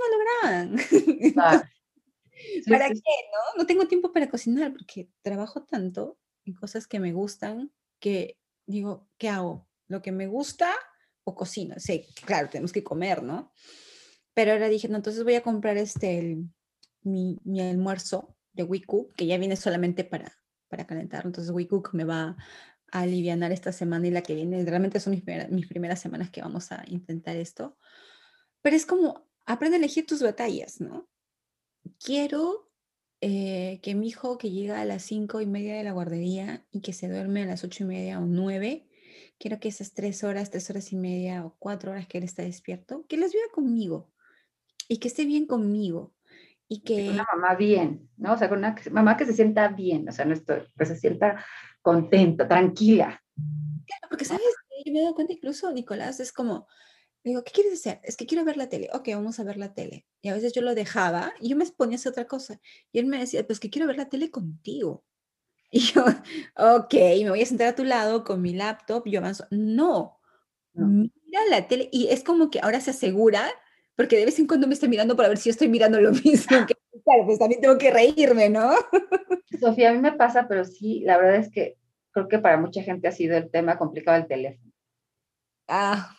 [0.49, 1.61] malograban.
[2.67, 2.95] ¿Para qué?
[2.95, 3.57] No?
[3.57, 9.07] no tengo tiempo para cocinar porque trabajo tanto en cosas que me gustan que digo,
[9.17, 9.67] ¿qué hago?
[9.87, 10.73] ¿Lo que me gusta
[11.23, 11.75] o cocino?
[11.77, 13.51] Sí, claro, tenemos que comer, ¿no?
[14.33, 16.37] Pero ahora dije, no, entonces voy a comprar este,
[17.03, 20.31] mi, mi almuerzo de WeCook, que ya viene solamente para,
[20.67, 21.25] para calentar.
[21.25, 22.37] Entonces WeCook me va
[22.91, 24.63] a aliviar esta semana y la que viene.
[24.65, 27.77] Realmente son mis, mis primeras semanas que vamos a intentar esto.
[28.61, 31.09] Pero es como, aprende a elegir tus batallas, ¿no?
[32.03, 32.71] Quiero
[33.21, 36.81] eh, que mi hijo que llega a las cinco y media de la guardería y
[36.81, 38.87] que se duerme a las ocho y media o nueve,
[39.37, 42.43] quiero que esas tres horas, tres horas y media o cuatro horas que él está
[42.43, 44.11] despierto, que las viva conmigo
[44.87, 46.13] y que esté bien conmigo
[46.67, 47.09] y que...
[47.09, 48.33] Una mamá bien, ¿no?
[48.33, 50.95] O sea, con una mamá que se sienta bien, o sea, no estoy, que se
[50.95, 51.45] sienta
[51.81, 53.21] contenta, tranquila.
[53.35, 54.43] Claro, porque, ¿sabes?
[54.85, 56.67] Yo me he dado cuenta incluso, Nicolás, es como,
[57.23, 57.99] digo, ¿qué quieres hacer?
[58.03, 58.89] Es que quiero ver la tele.
[58.93, 60.05] Ok, vamos a ver la tele.
[60.21, 62.59] Y a veces yo lo dejaba y yo me ponía a hacer otra cosa.
[62.91, 65.03] Y él me decía, pues que quiero ver la tele contigo.
[65.73, 66.03] Y yo,
[66.57, 69.45] ok, me voy a sentar a tu lado con mi laptop, yo avanzo.
[69.51, 70.19] No,
[70.73, 71.87] no, mira la tele.
[71.93, 73.49] Y es como que ahora se asegura
[73.95, 76.11] porque de vez en cuando me está mirando para ver si yo estoy mirando lo
[76.25, 76.65] mismo.
[76.65, 78.71] Que, claro, pues también tengo que reírme, ¿no?
[79.61, 81.77] Sofía, a mí me pasa, pero sí, la verdad es que
[82.11, 84.71] creo que para mucha gente ha sido el tema complicado el teléfono.
[85.67, 86.17] Ah.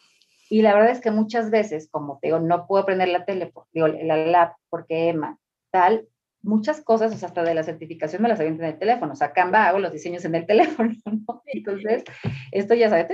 [0.53, 3.51] Y la verdad es que muchas veces, como te digo, no puedo prender la tele,
[3.73, 5.39] digo, la lap, porque Emma,
[5.71, 6.07] tal,
[6.43, 9.17] muchas cosas, o sea, hasta de la certificación me las aviento en el teléfono, o
[9.17, 10.47] sea, Canva hago los diseños en el
[10.85, 11.43] teléfono, ¿no?
[11.47, 12.05] Entonces,
[12.51, 13.07] esto ya sabes.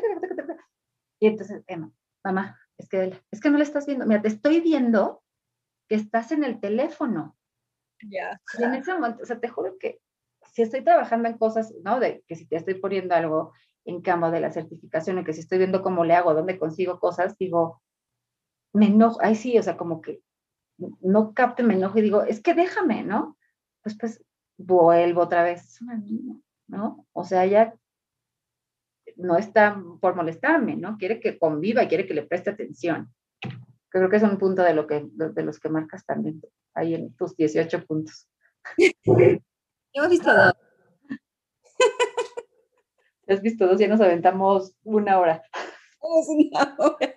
[1.20, 1.92] Y entonces, Emma,
[2.24, 5.22] mamá, es que, es que no le estás viendo, mira, te estoy viendo
[5.88, 7.36] que estás en el teléfono.
[8.02, 8.40] Ya.
[8.58, 10.00] Y en ese momento, o sea, te juro que
[10.52, 12.00] si estoy trabajando en cosas, ¿no?
[12.00, 13.52] De que si te estoy poniendo algo
[13.88, 17.00] en cambio de la certificación, en que si estoy viendo cómo le hago, dónde consigo
[17.00, 17.82] cosas, digo,
[18.74, 20.20] me enojo, ahí sí, o sea, como que
[21.00, 23.38] no capte, me enojo y digo, es que déjame, ¿no?
[23.82, 24.22] Pues pues
[24.58, 27.06] vuelvo otra vez, es una niña, ¿no?
[27.14, 27.74] O sea, ya
[29.16, 30.98] no está por molestarme, ¿no?
[30.98, 33.10] Quiere que conviva y quiere que le preste atención.
[33.88, 36.42] Creo que es un punto de, lo que, de los que marcas también
[36.74, 38.28] ahí en tus 18 puntos.
[39.94, 40.52] Hemos visto dos.
[43.28, 45.42] Has visto dos, ya nos aventamos una hora.
[46.00, 47.14] una hora.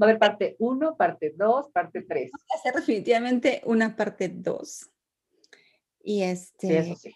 [0.00, 2.30] Va a haber parte 1, parte 2, parte 3.
[2.32, 4.90] Va a ser definitivamente una parte 2.
[6.04, 6.68] Y este.
[6.68, 7.14] Sí, eso sí.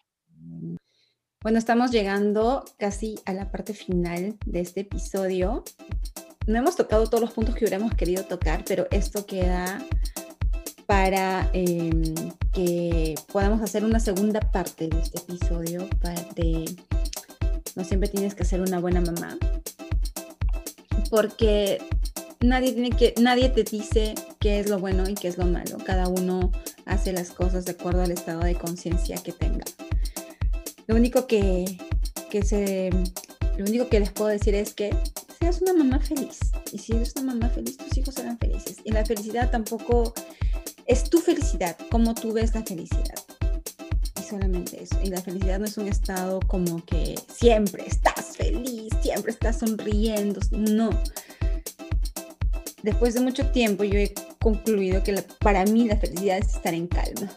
[1.42, 5.64] Bueno, estamos llegando casi a la parte final de este episodio.
[6.46, 9.82] No hemos tocado todos los puntos que hubiéramos querido tocar, pero esto queda
[10.90, 12.02] para em,
[12.52, 15.88] que podamos hacer una segunda parte de este episodio.
[16.34, 16.64] De,
[17.76, 19.38] no siempre tienes que ser una buena mamá,
[21.08, 21.78] porque
[22.40, 25.78] nadie, tiene que, nadie te dice qué es lo bueno y qué es lo malo.
[25.86, 26.50] Cada uno
[26.86, 29.64] hace las cosas de acuerdo al estado de conciencia que tenga.
[30.88, 31.78] Lo único que,
[32.44, 32.90] se,
[33.56, 34.90] lo único que les puedo decir es que
[35.38, 36.40] seas una mamá feliz.
[36.72, 38.78] Y si eres una mamá feliz, tus hijos serán felices.
[38.82, 40.14] Y la felicidad tampoco
[40.90, 43.14] es tu felicidad, como tú ves la felicidad.
[44.18, 44.96] Y solamente eso.
[45.04, 50.40] Y la felicidad no es un estado como que siempre estás feliz, siempre estás sonriendo.
[50.50, 50.90] No.
[52.82, 56.88] Después de mucho tiempo yo he concluido que para mí la felicidad es estar en
[56.88, 57.30] calma,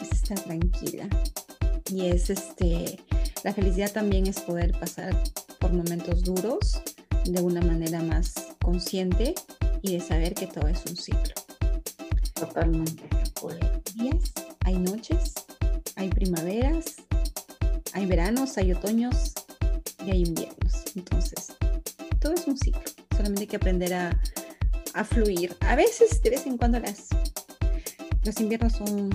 [0.00, 1.08] es estar tranquila,
[1.90, 3.00] y es este,
[3.42, 5.16] la felicidad también es poder pasar
[5.58, 6.82] por momentos duros
[7.24, 9.34] de una manera más consciente
[9.80, 11.34] y de saber que todo es un ciclo.
[12.40, 13.02] Totalmente.
[13.42, 14.32] Hay días,
[14.64, 15.34] hay noches,
[15.96, 16.96] hay primaveras,
[17.92, 19.34] hay veranos, hay otoños
[20.06, 20.84] y hay inviernos.
[20.96, 21.48] Entonces,
[22.18, 22.80] todo es un ciclo.
[23.14, 24.18] Solamente hay que aprender a,
[24.94, 25.54] a fluir.
[25.60, 27.08] A veces, de vez en cuando, las,
[28.24, 29.10] los inviernos son,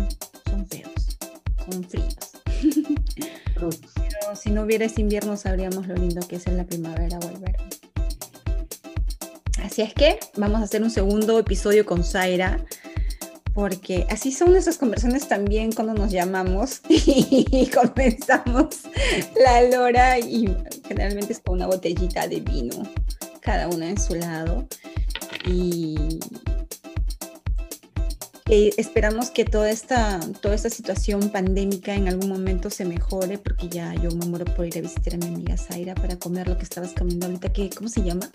[0.48, 1.18] son feos,
[1.66, 2.16] son fríos
[3.56, 3.70] pero
[4.36, 7.38] si no hubiera ese invierno, sabríamos lo lindo que es en la primavera o el
[7.40, 7.70] verano.
[9.64, 12.64] Así es que vamos a hacer un segundo episodio con Zaira,
[13.56, 18.82] porque así son nuestras conversaciones también cuando nos llamamos y comenzamos
[19.42, 20.54] la lora y
[20.86, 22.84] generalmente es con una botellita de vino,
[23.40, 24.68] cada una en su lado.
[25.48, 26.20] Y
[28.78, 33.94] esperamos que toda esta, toda esta situación pandémica en algún momento se mejore, porque ya
[33.96, 36.64] yo me muero por ir a visitar a mi amiga Zaira para comer lo que
[36.64, 38.30] estabas comiendo ahorita, que, ¿cómo se llama?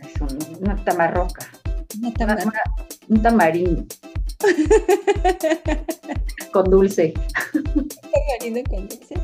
[0.00, 0.20] Es
[0.60, 1.48] una tamarroca.
[1.96, 2.12] Una
[3.08, 3.86] un tamarín.
[6.52, 7.14] con dulce.
[8.68, 9.14] con dulce.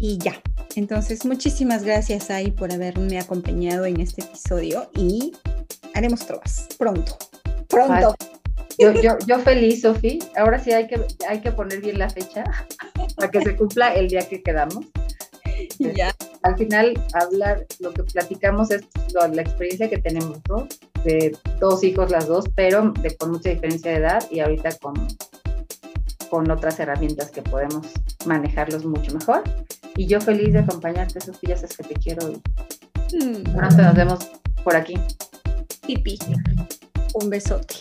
[0.00, 0.40] Y ya.
[0.76, 5.32] Entonces, muchísimas gracias, Ai, por haberme acompañado en este episodio y
[5.94, 7.16] haremos trovas pronto.
[7.68, 8.16] Pronto.
[8.78, 10.18] Yo, yo, yo feliz, Sofi.
[10.36, 12.44] Ahora sí hay que, hay que poner bien la fecha
[13.16, 14.86] para que se cumpla el día que quedamos.
[15.78, 16.14] Ya.
[16.42, 18.82] Al final, hablar, lo que platicamos es
[19.12, 20.68] la experiencia que tenemos, ¿no?
[21.04, 24.94] De dos hijos las dos, pero de, con mucha diferencia de edad y ahorita con,
[26.30, 27.86] con otras herramientas que podemos
[28.26, 29.42] manejarlos mucho mejor.
[29.96, 32.36] Y yo feliz de acompañarte, Sofía, es que te quiero y
[33.16, 33.54] mm.
[33.54, 34.18] pronto nos vemos
[34.62, 34.94] por aquí.
[35.86, 36.18] Pipi.
[37.14, 37.76] Un besote.